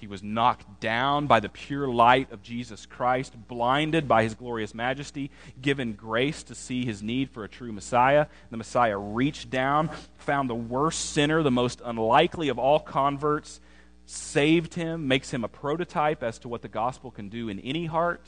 He 0.00 0.06
was 0.06 0.22
knocked 0.22 0.80
down 0.80 1.26
by 1.26 1.40
the 1.40 1.50
pure 1.50 1.86
light 1.86 2.32
of 2.32 2.42
Jesus 2.42 2.86
Christ, 2.86 3.34
blinded 3.48 4.08
by 4.08 4.22
his 4.22 4.34
glorious 4.34 4.74
majesty, 4.74 5.30
given 5.60 5.92
grace 5.92 6.42
to 6.44 6.54
see 6.54 6.86
his 6.86 7.02
need 7.02 7.28
for 7.28 7.44
a 7.44 7.48
true 7.50 7.70
Messiah. 7.70 8.26
The 8.50 8.56
Messiah 8.56 8.96
reached 8.96 9.50
down, 9.50 9.90
found 10.16 10.48
the 10.48 10.54
worst 10.54 11.10
sinner, 11.10 11.42
the 11.42 11.50
most 11.50 11.82
unlikely 11.84 12.48
of 12.48 12.58
all 12.58 12.80
converts, 12.80 13.60
saved 14.06 14.72
him, 14.72 15.06
makes 15.06 15.32
him 15.32 15.44
a 15.44 15.48
prototype 15.48 16.22
as 16.22 16.38
to 16.38 16.48
what 16.48 16.62
the 16.62 16.68
gospel 16.68 17.10
can 17.10 17.28
do 17.28 17.50
in 17.50 17.60
any 17.60 17.84
heart. 17.84 18.24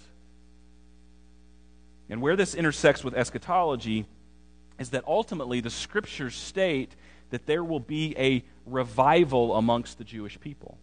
And 2.10 2.20
where 2.20 2.36
this 2.36 2.54
intersects 2.54 3.02
with 3.02 3.14
eschatology 3.14 4.04
is 4.78 4.90
that 4.90 5.04
ultimately 5.06 5.60
the 5.60 5.70
scriptures 5.70 6.34
state 6.34 6.94
that 7.30 7.46
there 7.46 7.64
will 7.64 7.80
be 7.80 8.14
a 8.18 8.44
revival 8.66 9.56
amongst 9.56 9.96
the 9.96 10.04
Jewish 10.04 10.38
people 10.38 10.76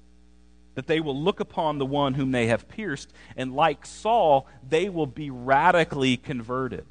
that 0.79 0.87
they 0.87 1.01
will 1.01 1.21
look 1.21 1.41
upon 1.41 1.77
the 1.77 1.85
one 1.85 2.13
whom 2.13 2.31
they 2.31 2.47
have 2.47 2.69
pierced, 2.69 3.11
and 3.35 3.53
like 3.53 3.85
Saul, 3.85 4.47
they 4.69 4.87
will 4.87 5.07
be 5.07 5.29
radically 5.29 6.15
converted. 6.15 6.85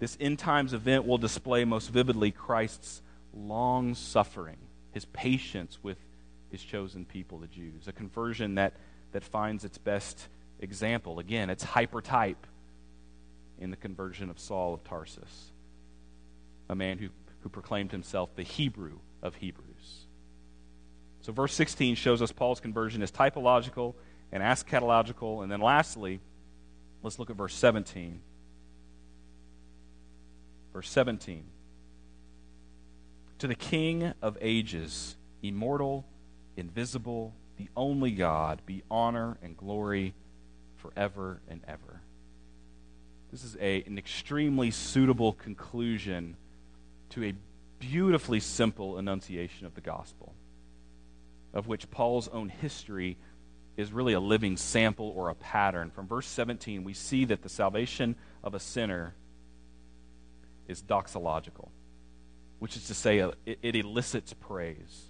This 0.00 0.16
end 0.18 0.40
times 0.40 0.72
event 0.72 1.06
will 1.06 1.18
display 1.18 1.64
most 1.64 1.88
vividly 1.88 2.32
Christ's 2.32 3.00
long 3.32 3.94
suffering, 3.94 4.56
his 4.90 5.04
patience 5.04 5.78
with 5.84 5.98
his 6.50 6.64
chosen 6.64 7.04
people, 7.04 7.38
the 7.38 7.46
Jews. 7.46 7.86
A 7.86 7.92
conversion 7.92 8.56
that, 8.56 8.72
that 9.12 9.22
finds 9.22 9.64
its 9.64 9.78
best 9.78 10.26
example. 10.58 11.20
Again, 11.20 11.48
it's 11.48 11.62
hypertype 11.62 12.42
in 13.60 13.70
the 13.70 13.76
conversion 13.76 14.30
of 14.30 14.40
Saul 14.40 14.74
of 14.74 14.82
Tarsus, 14.82 15.52
a 16.68 16.74
man 16.74 16.98
who, 16.98 17.10
who 17.42 17.50
proclaimed 17.50 17.92
himself 17.92 18.34
the 18.34 18.42
Hebrew 18.42 18.98
of 19.22 19.36
Hebrews. 19.36 20.05
So, 21.26 21.32
verse 21.32 21.54
16 21.54 21.96
shows 21.96 22.22
us 22.22 22.30
Paul's 22.30 22.60
conversion 22.60 23.02
is 23.02 23.10
typological 23.10 23.94
and 24.30 24.44
eschatological. 24.44 25.42
And 25.42 25.50
then, 25.50 25.60
lastly, 25.60 26.20
let's 27.02 27.18
look 27.18 27.30
at 27.30 27.36
verse 27.36 27.52
17. 27.52 28.20
Verse 30.72 30.88
17. 30.88 31.42
To 33.40 33.48
the 33.48 33.56
King 33.56 34.12
of 34.22 34.38
ages, 34.40 35.16
immortal, 35.42 36.04
invisible, 36.56 37.34
the 37.56 37.70
only 37.76 38.12
God, 38.12 38.62
be 38.64 38.84
honor 38.88 39.36
and 39.42 39.56
glory 39.56 40.14
forever 40.76 41.40
and 41.50 41.60
ever. 41.66 42.02
This 43.32 43.42
is 43.42 43.56
a, 43.60 43.82
an 43.82 43.98
extremely 43.98 44.70
suitable 44.70 45.32
conclusion 45.32 46.36
to 47.10 47.24
a 47.24 47.34
beautifully 47.80 48.38
simple 48.38 48.96
enunciation 48.96 49.66
of 49.66 49.74
the 49.74 49.80
gospel 49.80 50.35
of 51.56 51.66
which 51.66 51.90
Paul's 51.90 52.28
own 52.28 52.50
history 52.50 53.16
is 53.78 53.92
really 53.92 54.12
a 54.12 54.20
living 54.20 54.56
sample 54.58 55.12
or 55.16 55.30
a 55.30 55.34
pattern. 55.34 55.90
From 55.90 56.06
verse 56.06 56.26
17, 56.26 56.84
we 56.84 56.92
see 56.92 57.24
that 57.24 57.42
the 57.42 57.48
salvation 57.48 58.14
of 58.44 58.54
a 58.54 58.60
sinner 58.60 59.14
is 60.68 60.82
doxological, 60.82 61.70
which 62.58 62.76
is 62.76 62.86
to 62.88 62.94
say, 62.94 63.20
uh, 63.20 63.30
it, 63.46 63.58
it 63.62 63.74
elicits 63.74 64.34
praise. 64.34 65.06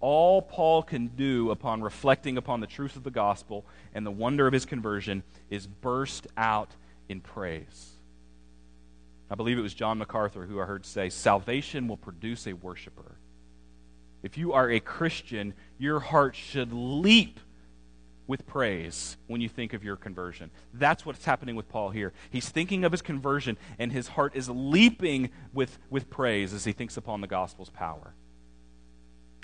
All 0.00 0.42
Paul 0.42 0.82
can 0.82 1.08
do 1.08 1.50
upon 1.50 1.80
reflecting 1.80 2.36
upon 2.36 2.60
the 2.60 2.66
truth 2.66 2.96
of 2.96 3.02
the 3.02 3.10
gospel 3.10 3.64
and 3.94 4.04
the 4.04 4.10
wonder 4.10 4.46
of 4.46 4.52
his 4.52 4.66
conversion 4.66 5.22
is 5.48 5.66
burst 5.66 6.26
out 6.36 6.72
in 7.08 7.22
praise. 7.22 7.92
I 9.30 9.34
believe 9.34 9.58
it 9.58 9.62
was 9.62 9.72
John 9.72 9.96
MacArthur 9.96 10.44
who 10.44 10.60
I 10.60 10.66
heard 10.66 10.84
say, 10.84 11.08
Salvation 11.08 11.88
will 11.88 11.96
produce 11.96 12.46
a 12.46 12.52
worshiper. 12.52 13.16
If 14.24 14.38
you 14.38 14.54
are 14.54 14.70
a 14.70 14.80
Christian, 14.80 15.52
your 15.78 16.00
heart 16.00 16.34
should 16.34 16.72
leap 16.72 17.38
with 18.26 18.46
praise 18.46 19.18
when 19.26 19.42
you 19.42 19.50
think 19.50 19.74
of 19.74 19.84
your 19.84 19.96
conversion. 19.96 20.50
That's 20.72 21.04
what's 21.04 21.26
happening 21.26 21.56
with 21.56 21.68
Paul 21.68 21.90
here. 21.90 22.14
He's 22.30 22.48
thinking 22.48 22.84
of 22.84 22.92
his 22.92 23.02
conversion, 23.02 23.58
and 23.78 23.92
his 23.92 24.08
heart 24.08 24.34
is 24.34 24.48
leaping 24.48 25.28
with, 25.52 25.78
with 25.90 26.08
praise 26.08 26.54
as 26.54 26.64
he 26.64 26.72
thinks 26.72 26.96
upon 26.96 27.20
the 27.20 27.26
gospel's 27.26 27.68
power. 27.68 28.14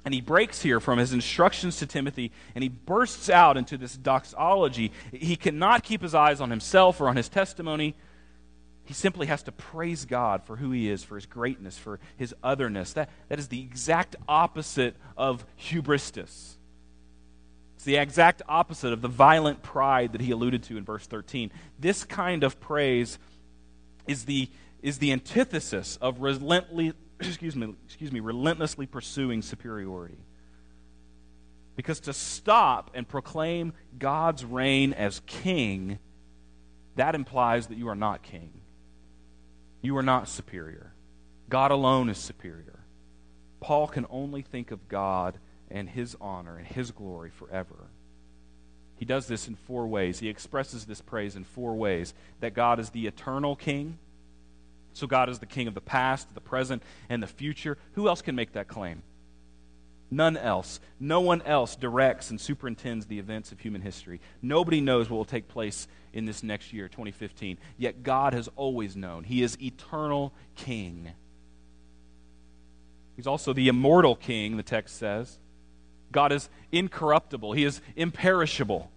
And 0.03 0.15
he 0.15 0.23
breaks 0.23 0.63
here 0.63 0.81
from 0.81 0.99
his 0.99 1.13
instructions 1.13 1.77
to 1.77 1.87
Timothy 1.87 2.33
and 2.55 2.63
he 2.63 2.71
bursts 2.71 3.29
out 3.29 3.59
into 3.59 3.77
this 3.77 3.99
doxology. 3.99 4.93
He 5.13 5.37
cannot 5.37 5.83
keep 5.83 6.01
his 6.01 6.15
eyes 6.15 6.41
on 6.41 6.49
himself 6.49 7.03
or 7.03 7.09
on 7.11 7.17
his 7.17 7.29
testimony 7.29 7.95
he 8.91 8.95
simply 8.95 9.29
has 9.29 9.45
to 9.45 9.53
praise 9.53 10.05
God 10.05 10.43
for 10.43 10.57
who 10.57 10.73
he 10.73 10.91
is, 10.91 11.05
for 11.05 11.15
his 11.15 11.25
greatness, 11.25 11.79
for 11.79 12.01
his 12.17 12.35
otherness. 12.43 12.95
That, 12.95 13.09
that 13.29 13.39
is 13.39 13.47
the 13.47 13.61
exact 13.61 14.17
opposite 14.29 14.97
of 15.17 15.47
hubristis. 15.57 16.57
It's 17.77 17.85
the 17.85 17.95
exact 17.95 18.43
opposite 18.49 18.93
of 18.93 19.01
the 19.01 19.07
violent 19.07 19.63
pride 19.63 20.11
that 20.11 20.21
he 20.21 20.33
alluded 20.33 20.65
to 20.65 20.77
in 20.77 20.85
verse 20.85 21.07
13. 21.07 21.53
This 21.79 22.03
kind 22.03 22.43
of 22.43 22.59
praise 22.59 23.21
is 24.09 24.25
the, 24.25 24.49
is 24.83 24.99
the 24.99 25.13
antithesis 25.13 25.97
of 26.03 26.21
relentlessly, 26.21 26.93
excuse 27.21 27.55
me, 27.55 27.77
excuse 27.87 28.11
me, 28.11 28.19
relentlessly 28.19 28.87
pursuing 28.87 29.41
superiority. 29.41 30.19
Because 31.77 32.01
to 32.01 32.13
stop 32.13 32.91
and 32.95 33.07
proclaim 33.07 33.73
God's 33.97 34.45
reign 34.45 34.95
as 34.95 35.21
king, 35.27 36.01
that 36.97 37.15
implies 37.15 37.69
that 37.69 37.79
you 37.79 37.87
are 37.87 37.95
not 37.95 38.25
king. 38.25 38.60
You 39.83 39.97
are 39.97 40.03
not 40.03 40.29
superior. 40.29 40.93
God 41.49 41.71
alone 41.71 42.09
is 42.09 42.19
superior. 42.19 42.81
Paul 43.61 43.89
can 43.89 44.07
only 44.11 44.43
think 44.43 44.71
of 44.71 44.89
God 44.89 45.39
and 45.71 45.89
his 45.89 46.17
honor 46.21 46.57
and 46.57 46.67
his 46.67 46.91
glory 46.91 47.31
forever. 47.31 47.89
He 48.97 49.05
does 49.05 49.27
this 49.27 49.49
in 49.49 49.55
four 49.55 49.87
ways. 49.87 50.19
He 50.19 50.29
expresses 50.29 50.85
this 50.85 51.01
praise 51.01 51.35
in 51.35 51.45
four 51.45 51.75
ways 51.75 52.13
that 52.41 52.55
God 52.55 52.79
is 52.79 52.91
the 52.91 53.07
eternal 53.07 53.57
king, 53.57 53.99
So 54.93 55.07
God 55.07 55.29
is 55.29 55.39
the 55.39 55.47
king 55.47 55.69
of 55.69 55.75
the 55.75 55.81
past, 55.81 56.35
the 56.35 56.41
present, 56.41 56.83
and 57.09 57.23
the 57.23 57.27
future. 57.27 57.79
Who 57.93 58.09
else 58.09 58.23
can 58.23 58.35
make 58.35 58.53
that 58.53 58.69
claim? 58.69 59.03
None 60.11 60.37
else. 60.37 60.81
No 60.99 61.21
one 61.21 61.43
else 61.43 61.77
directs 61.77 62.31
and 62.31 62.41
superintends 62.41 63.07
the 63.07 63.19
events 63.19 63.53
of 63.53 63.61
human 63.61 63.81
history. 63.81 64.21
Nobody 64.43 64.81
knows 64.81 65.09
what 65.09 65.17
will 65.17 65.25
take 65.25 65.49
place 65.49 65.87
in 66.13 66.25
this 66.25 66.43
next 66.43 66.73
year, 66.73 66.89
2015. 66.89 67.59
Yet 67.79 68.03
God 68.03 68.35
has 68.35 68.49
always 68.57 68.97
known. 68.97 69.25
He 69.25 69.43
is 69.43 69.61
eternal 69.63 70.33
king. 70.57 71.13
He's 73.15 73.27
also 73.27 73.53
the 73.53 73.69
immortal 73.69 74.17
king, 74.17 74.57
the 74.57 74.63
text 74.63 74.97
says. 74.97 75.39
God 76.11 76.33
is 76.33 76.49
incorruptible, 76.73 77.53
He 77.53 77.65
is 77.65 77.81
imperishable. 77.95 78.91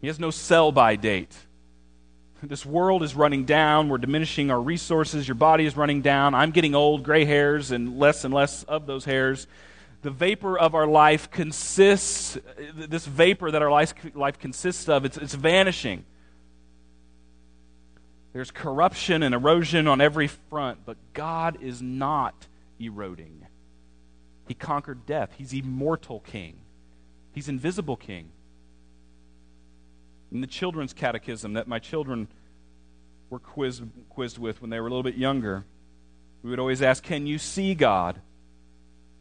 He 0.00 0.06
has 0.06 0.18
no 0.18 0.30
sell 0.30 0.72
by 0.72 0.96
date. 0.96 1.36
This 2.40 2.64
world 2.64 3.02
is 3.02 3.16
running 3.16 3.46
down. 3.46 3.88
We're 3.88 3.98
diminishing 3.98 4.52
our 4.52 4.60
resources. 4.60 5.26
Your 5.26 5.34
body 5.34 5.66
is 5.66 5.76
running 5.76 6.02
down. 6.02 6.36
I'm 6.36 6.52
getting 6.52 6.76
old, 6.76 7.02
gray 7.02 7.24
hairs, 7.24 7.72
and 7.72 7.98
less 7.98 8.24
and 8.24 8.32
less 8.32 8.62
of 8.62 8.86
those 8.86 9.04
hairs. 9.04 9.48
The 10.02 10.10
vapor 10.10 10.58
of 10.58 10.74
our 10.74 10.86
life 10.86 11.30
consists, 11.30 12.38
this 12.74 13.04
vapor 13.04 13.50
that 13.50 13.62
our 13.62 13.70
life, 13.70 13.94
life 14.14 14.38
consists 14.38 14.88
of, 14.88 15.04
it's, 15.04 15.16
it's 15.16 15.34
vanishing. 15.34 16.04
There's 18.32 18.50
corruption 18.50 19.22
and 19.22 19.34
erosion 19.34 19.88
on 19.88 20.00
every 20.00 20.28
front, 20.28 20.86
but 20.86 20.96
God 21.14 21.58
is 21.60 21.82
not 21.82 22.46
eroding. 22.78 23.46
He 24.46 24.54
conquered 24.54 25.04
death. 25.06 25.34
He's 25.36 25.52
immortal 25.52 26.20
king. 26.20 26.58
He's 27.32 27.48
invisible 27.48 27.96
king. 27.96 28.30
In 30.30 30.40
the 30.40 30.46
children's 30.46 30.92
catechism 30.92 31.54
that 31.54 31.66
my 31.66 31.78
children 31.78 32.28
were 33.30 33.38
quizzed, 33.38 33.82
quizzed 34.08 34.38
with 34.38 34.60
when 34.60 34.70
they 34.70 34.78
were 34.78 34.86
a 34.86 34.90
little 34.90 35.02
bit 35.02 35.16
younger, 35.16 35.64
we 36.42 36.50
would 36.50 36.58
always 36.58 36.82
ask, 36.82 37.02
Can 37.02 37.26
you 37.26 37.38
see 37.38 37.74
God? 37.74 38.20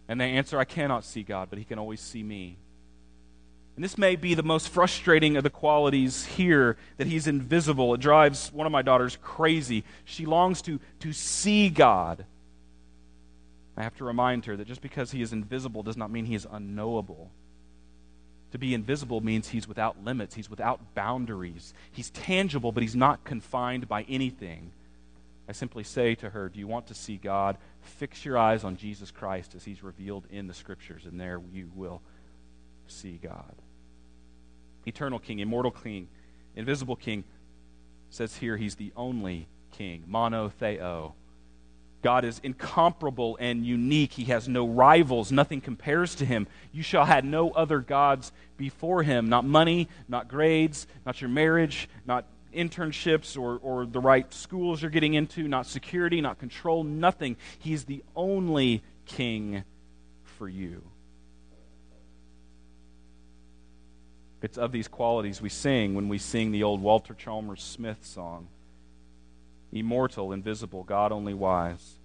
And 0.07 0.19
they 0.19 0.31
answer, 0.31 0.57
I 0.57 0.65
cannot 0.65 1.03
see 1.03 1.23
God, 1.23 1.49
but 1.49 1.59
He 1.59 1.65
can 1.65 1.79
always 1.79 1.99
see 1.99 2.23
me. 2.23 2.57
And 3.75 3.83
this 3.83 3.97
may 3.97 4.15
be 4.15 4.33
the 4.33 4.43
most 4.43 4.69
frustrating 4.69 5.37
of 5.37 5.43
the 5.43 5.49
qualities 5.49 6.25
here 6.25 6.77
that 6.97 7.07
He's 7.07 7.27
invisible. 7.27 7.93
It 7.93 8.01
drives 8.01 8.51
one 8.51 8.65
of 8.65 8.71
my 8.71 8.81
daughters 8.81 9.17
crazy. 9.21 9.83
She 10.05 10.25
longs 10.25 10.61
to, 10.63 10.79
to 11.01 11.13
see 11.13 11.69
God. 11.69 12.25
I 13.75 13.83
have 13.83 13.95
to 13.97 14.03
remind 14.03 14.45
her 14.45 14.57
that 14.57 14.67
just 14.67 14.81
because 14.81 15.11
He 15.11 15.21
is 15.21 15.33
invisible 15.33 15.83
does 15.83 15.97
not 15.97 16.09
mean 16.09 16.25
He 16.25 16.35
is 16.35 16.47
unknowable. 16.49 17.29
To 18.51 18.57
be 18.57 18.73
invisible 18.73 19.21
means 19.21 19.49
he's 19.49 19.67
without 19.67 20.03
limits, 20.03 20.35
he's 20.35 20.49
without 20.49 20.95
boundaries. 20.95 21.73
He's 21.91 22.09
tangible, 22.11 22.71
but 22.71 22.81
he's 22.81 22.95
not 22.95 23.23
confined 23.23 23.87
by 23.87 24.03
anything. 24.03 24.71
I 25.47 25.53
simply 25.53 25.83
say 25.83 26.15
to 26.15 26.29
her, 26.29 26.49
Do 26.49 26.59
you 26.59 26.67
want 26.67 26.87
to 26.87 26.93
see 26.93 27.17
God? 27.17 27.57
Fix 27.81 28.25
your 28.25 28.37
eyes 28.37 28.63
on 28.63 28.77
Jesus 28.77 29.11
Christ 29.11 29.55
as 29.55 29.63
he's 29.63 29.83
revealed 29.83 30.25
in 30.29 30.47
the 30.47 30.53
scriptures, 30.53 31.05
and 31.05 31.19
there 31.19 31.41
you 31.51 31.71
will 31.73 32.01
see 32.87 33.19
God. 33.21 33.55
Eternal 34.85 35.19
King, 35.19 35.39
immortal 35.39 35.71
King, 35.71 36.07
invisible 36.55 36.95
King 36.95 37.23
says 38.09 38.35
here 38.37 38.57
he's 38.57 38.75
the 38.75 38.91
only 38.95 39.47
King, 39.71 40.05
monotheo. 40.09 41.13
God 42.01 42.25
is 42.25 42.39
incomparable 42.43 43.37
and 43.39 43.65
unique. 43.65 44.13
He 44.13 44.25
has 44.25 44.47
no 44.47 44.67
rivals. 44.67 45.31
Nothing 45.31 45.61
compares 45.61 46.15
to 46.15 46.25
him. 46.25 46.47
You 46.71 46.83
shall 46.83 47.05
have 47.05 47.25
no 47.25 47.51
other 47.51 47.79
gods 47.79 48.31
before 48.55 49.03
him. 49.03 49.27
Not 49.27 49.45
money, 49.45 49.89
not 50.07 50.27
grades, 50.27 50.87
not 51.05 51.21
your 51.21 51.29
marriage, 51.29 51.89
not 52.05 52.25
internships 52.53 53.37
or, 53.37 53.57
or 53.57 53.85
the 53.85 53.99
right 53.99 54.31
schools 54.33 54.81
you're 54.81 54.91
getting 54.91 55.13
into, 55.13 55.47
not 55.47 55.65
security, 55.65 56.21
not 56.21 56.39
control, 56.39 56.83
nothing. 56.83 57.37
He's 57.59 57.85
the 57.85 58.03
only 58.15 58.83
king 59.05 59.63
for 60.23 60.47
you. 60.47 60.83
It's 64.41 64.57
of 64.57 64.71
these 64.71 64.87
qualities 64.87 65.41
we 65.41 65.49
sing 65.49 65.95
when 65.95 66.09
we 66.09 66.17
sing 66.17 66.51
the 66.51 66.63
old 66.63 66.81
Walter 66.81 67.13
Chalmers 67.13 67.63
Smith 67.63 68.05
song 68.05 68.47
immortal, 69.71 70.31
invisible, 70.31 70.83
God 70.83 71.11
only 71.11 71.33
wise, 71.33 71.95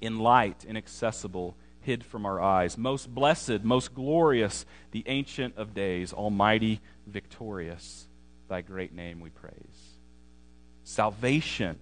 in 0.00 0.18
light, 0.18 0.64
inaccessible, 0.66 1.54
hid 1.82 2.04
from 2.04 2.26
our 2.26 2.40
eyes, 2.40 2.76
most 2.76 3.14
blessed, 3.14 3.62
most 3.62 3.94
glorious, 3.94 4.64
the 4.90 5.04
Ancient 5.06 5.56
of 5.56 5.74
Days, 5.74 6.12
almighty, 6.12 6.80
victorious, 7.06 8.06
thy 8.50 8.60
great 8.60 8.92
name 8.92 9.20
we 9.20 9.30
praise. 9.30 9.54
Salvation, 10.84 11.78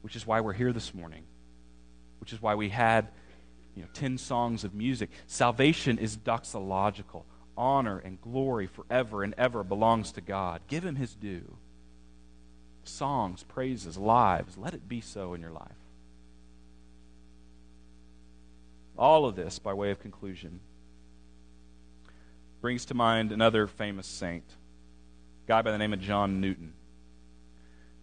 which 0.00 0.16
is 0.16 0.26
why 0.26 0.40
we're 0.40 0.54
here 0.54 0.72
this 0.72 0.94
morning, 0.94 1.24
which 2.20 2.32
is 2.32 2.40
why 2.40 2.54
we 2.54 2.70
had 2.70 3.08
you 3.74 3.82
know, 3.82 3.88
10 3.92 4.16
songs 4.16 4.64
of 4.64 4.72
music. 4.72 5.10
Salvation 5.26 5.98
is 5.98 6.16
doxological. 6.16 7.24
Honor 7.56 7.98
and 7.98 8.20
glory 8.22 8.66
forever 8.66 9.22
and 9.22 9.34
ever 9.36 9.62
belongs 9.62 10.12
to 10.12 10.22
God. 10.22 10.62
Give 10.68 10.84
him 10.84 10.96
his 10.96 11.14
due 11.14 11.56
songs, 12.84 13.42
praises, 13.42 13.98
lives. 13.98 14.56
Let 14.56 14.74
it 14.74 14.88
be 14.88 15.00
so 15.00 15.34
in 15.34 15.40
your 15.40 15.50
life. 15.50 15.68
All 18.96 19.26
of 19.26 19.36
this, 19.36 19.58
by 19.58 19.74
way 19.74 19.90
of 19.90 20.00
conclusion, 20.00 20.60
brings 22.60 22.86
to 22.86 22.94
mind 22.94 23.32
another 23.32 23.66
famous 23.66 24.06
saint, 24.06 24.44
guy 25.50 25.62
by 25.62 25.72
the 25.72 25.78
name 25.78 25.92
of 25.92 26.00
John 26.00 26.40
Newton. 26.40 26.74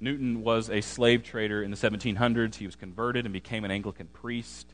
Newton 0.02 0.44
was 0.44 0.70
a 0.70 0.82
slave 0.82 1.24
trader 1.24 1.64
in 1.64 1.72
the 1.72 1.78
1700s. 1.78 2.56
He 2.56 2.66
was 2.66 2.76
converted 2.76 3.26
and 3.26 3.32
became 3.32 3.64
an 3.64 3.72
Anglican 3.72 4.08
priest. 4.08 4.74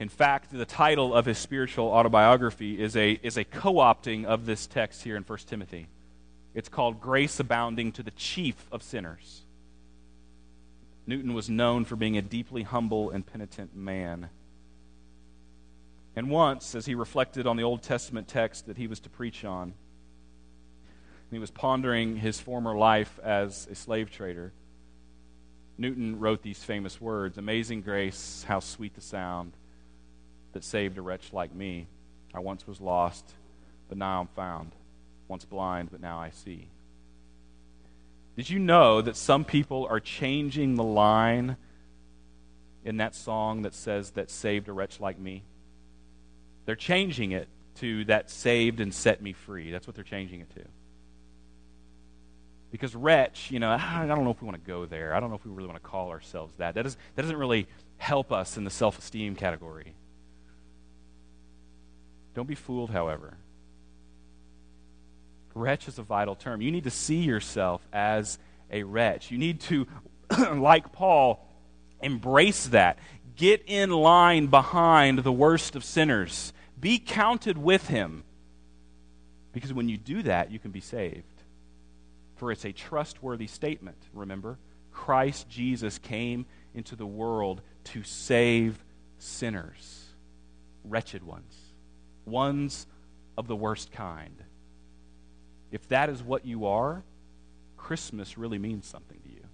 In 0.00 0.08
fact, 0.08 0.50
the 0.50 0.64
title 0.64 1.14
of 1.14 1.26
his 1.26 1.38
spiritual 1.38 1.86
autobiography 1.86 2.82
is 2.82 2.96
a, 2.96 3.12
is 3.22 3.36
a 3.36 3.44
co 3.44 3.74
opting 3.74 4.24
of 4.24 4.44
this 4.44 4.66
text 4.66 5.04
here 5.04 5.14
in 5.14 5.22
1 5.22 5.38
Timothy. 5.46 5.86
It's 6.52 6.68
called 6.68 7.00
Grace 7.00 7.38
Abounding 7.38 7.92
to 7.92 8.02
the 8.02 8.10
Chief 8.10 8.56
of 8.72 8.82
Sinners. 8.82 9.42
Newton 11.06 11.32
was 11.32 11.48
known 11.48 11.84
for 11.84 11.94
being 11.94 12.16
a 12.16 12.22
deeply 12.22 12.64
humble 12.64 13.10
and 13.10 13.24
penitent 13.24 13.76
man. 13.76 14.30
And 16.16 16.28
once, 16.28 16.74
as 16.74 16.86
he 16.86 16.96
reflected 16.96 17.46
on 17.46 17.56
the 17.56 17.62
Old 17.62 17.84
Testament 17.84 18.26
text 18.26 18.66
that 18.66 18.78
he 18.78 18.88
was 18.88 18.98
to 18.98 19.08
preach 19.08 19.44
on, 19.44 19.74
he 21.30 21.38
was 21.38 21.50
pondering 21.50 22.16
his 22.16 22.40
former 22.40 22.76
life 22.76 23.18
as 23.22 23.68
a 23.70 23.74
slave 23.74 24.10
trader. 24.10 24.52
Newton 25.78 26.18
wrote 26.18 26.42
these 26.42 26.62
famous 26.62 27.00
words 27.00 27.38
Amazing 27.38 27.82
grace, 27.82 28.44
how 28.46 28.60
sweet 28.60 28.94
the 28.94 29.00
sound 29.00 29.52
that 30.52 30.64
saved 30.64 30.98
a 30.98 31.02
wretch 31.02 31.32
like 31.32 31.54
me. 31.54 31.86
I 32.34 32.40
once 32.40 32.66
was 32.66 32.80
lost, 32.80 33.32
but 33.88 33.98
now 33.98 34.20
I'm 34.20 34.28
found 34.28 34.72
once 35.28 35.44
blind, 35.44 35.90
but 35.90 36.00
now 36.00 36.18
I 36.18 36.30
see. 36.30 36.68
Did 38.36 38.50
you 38.50 38.58
know 38.58 39.00
that 39.00 39.16
some 39.16 39.44
people 39.44 39.86
are 39.88 40.00
changing 40.00 40.74
the 40.74 40.84
line 40.84 41.56
in 42.84 42.96
that 42.96 43.14
song 43.14 43.62
that 43.62 43.74
says, 43.74 44.10
That 44.12 44.30
saved 44.30 44.68
a 44.68 44.72
wretch 44.72 45.00
like 45.00 45.18
me? 45.18 45.44
They're 46.66 46.76
changing 46.76 47.32
it 47.32 47.48
to 47.76 48.04
That 48.06 48.30
saved 48.30 48.80
and 48.80 48.92
set 48.92 49.22
me 49.22 49.32
free. 49.32 49.70
That's 49.70 49.86
what 49.86 49.94
they're 49.94 50.04
changing 50.04 50.40
it 50.40 50.50
to. 50.54 50.64
Because 52.70 52.94
wretch, 52.94 53.50
you 53.50 53.58
know, 53.58 53.70
I 53.80 54.06
don't 54.06 54.24
know 54.24 54.30
if 54.30 54.40
we 54.40 54.46
want 54.46 54.62
to 54.62 54.66
go 54.66 54.86
there. 54.86 55.14
I 55.14 55.20
don't 55.20 55.30
know 55.30 55.36
if 55.36 55.44
we 55.44 55.52
really 55.52 55.68
want 55.68 55.82
to 55.82 55.88
call 55.88 56.10
ourselves 56.10 56.54
that. 56.58 56.74
That, 56.74 56.86
is, 56.86 56.96
that 57.14 57.22
doesn't 57.22 57.36
really 57.36 57.66
help 57.98 58.32
us 58.32 58.56
in 58.56 58.64
the 58.64 58.70
self 58.70 58.98
esteem 58.98 59.36
category. 59.36 59.94
Don't 62.34 62.48
be 62.48 62.54
fooled, 62.54 62.90
however. 62.90 63.36
Wretch 65.54 65.88
is 65.88 65.98
a 65.98 66.02
vital 66.02 66.36
term. 66.36 66.60
You 66.60 66.70
need 66.70 66.84
to 66.84 66.90
see 66.90 67.18
yourself 67.18 67.86
as 67.92 68.38
a 68.70 68.84
wretch. 68.84 69.30
You 69.30 69.38
need 69.38 69.60
to, 69.62 69.86
like 70.54 70.92
Paul, 70.92 71.44
embrace 72.00 72.68
that. 72.68 72.98
Get 73.36 73.64
in 73.66 73.90
line 73.90 74.46
behind 74.46 75.20
the 75.20 75.32
worst 75.32 75.74
of 75.74 75.84
sinners. 75.84 76.52
Be 76.78 76.98
counted 76.98 77.58
with 77.58 77.88
him. 77.88 78.22
Because 79.52 79.72
when 79.72 79.88
you 79.88 79.96
do 79.96 80.22
that, 80.22 80.50
you 80.50 80.58
can 80.58 80.70
be 80.70 80.80
saved. 80.80 81.39
For 82.40 82.50
it's 82.50 82.64
a 82.64 82.72
trustworthy 82.72 83.46
statement, 83.46 83.98
remember? 84.14 84.58
Christ 84.92 85.46
Jesus 85.50 85.98
came 85.98 86.46
into 86.72 86.96
the 86.96 87.04
world 87.04 87.60
to 87.84 88.02
save 88.02 88.82
sinners, 89.18 90.06
wretched 90.82 91.22
ones, 91.22 91.54
ones 92.24 92.86
of 93.36 93.46
the 93.46 93.54
worst 93.54 93.92
kind. 93.92 94.42
If 95.70 95.86
that 95.88 96.08
is 96.08 96.22
what 96.22 96.46
you 96.46 96.64
are, 96.64 97.04
Christmas 97.76 98.38
really 98.38 98.58
means 98.58 98.86
something 98.86 99.20
to 99.20 99.28
you. 99.28 99.44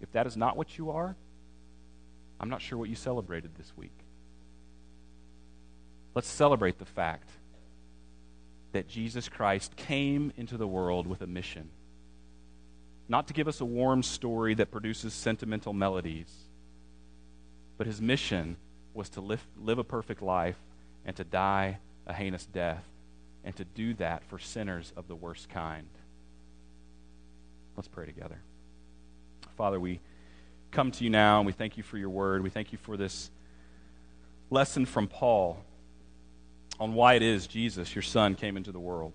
If 0.00 0.12
that 0.12 0.28
is 0.28 0.36
not 0.36 0.56
what 0.56 0.78
you 0.78 0.92
are, 0.92 1.16
I'm 2.38 2.50
not 2.50 2.62
sure 2.62 2.78
what 2.78 2.88
you 2.88 2.94
celebrated 2.94 3.56
this 3.56 3.72
week. 3.76 3.98
Let's 6.14 6.28
celebrate 6.28 6.78
the 6.78 6.84
fact 6.84 7.30
that 8.74 8.86
Jesus 8.86 9.28
Christ 9.28 9.74
came 9.74 10.32
into 10.36 10.56
the 10.56 10.68
world 10.68 11.08
with 11.08 11.22
a 11.22 11.26
mission 11.26 11.70
not 13.08 13.26
to 13.28 13.34
give 13.34 13.48
us 13.48 13.60
a 13.60 13.64
warm 13.64 14.02
story 14.02 14.54
that 14.54 14.70
produces 14.70 15.12
sentimental 15.12 15.72
melodies, 15.72 16.32
but 17.76 17.86
his 17.86 18.00
mission 18.00 18.56
was 18.94 19.10
to 19.10 19.20
live, 19.20 19.44
live 19.60 19.78
a 19.78 19.84
perfect 19.84 20.22
life 20.22 20.58
and 21.04 21.14
to 21.16 21.24
die 21.24 21.78
a 22.06 22.12
heinous 22.12 22.46
death, 22.46 22.84
and 23.44 23.54
to 23.56 23.64
do 23.64 23.94
that 23.94 24.24
for 24.24 24.38
sinners 24.38 24.92
of 24.96 25.06
the 25.08 25.14
worst 25.14 25.48
kind. 25.48 25.88
Let's 27.76 27.88
pray 27.88 28.06
together. 28.06 28.40
Father, 29.56 29.78
we 29.78 30.00
come 30.70 30.90
to 30.92 31.04
you 31.04 31.10
now 31.10 31.38
and 31.38 31.46
we 31.46 31.52
thank 31.52 31.76
you 31.76 31.82
for 31.82 31.98
your 31.98 32.08
word. 32.08 32.42
We 32.42 32.50
thank 32.50 32.72
you 32.72 32.78
for 32.78 32.96
this 32.96 33.30
lesson 34.50 34.86
from 34.86 35.08
Paul 35.08 35.62
on 36.78 36.94
why 36.94 37.14
it 37.14 37.22
is 37.22 37.46
Jesus, 37.46 37.94
your 37.94 38.02
son, 38.02 38.34
came 38.34 38.56
into 38.56 38.72
the 38.72 38.80
world. 38.80 39.12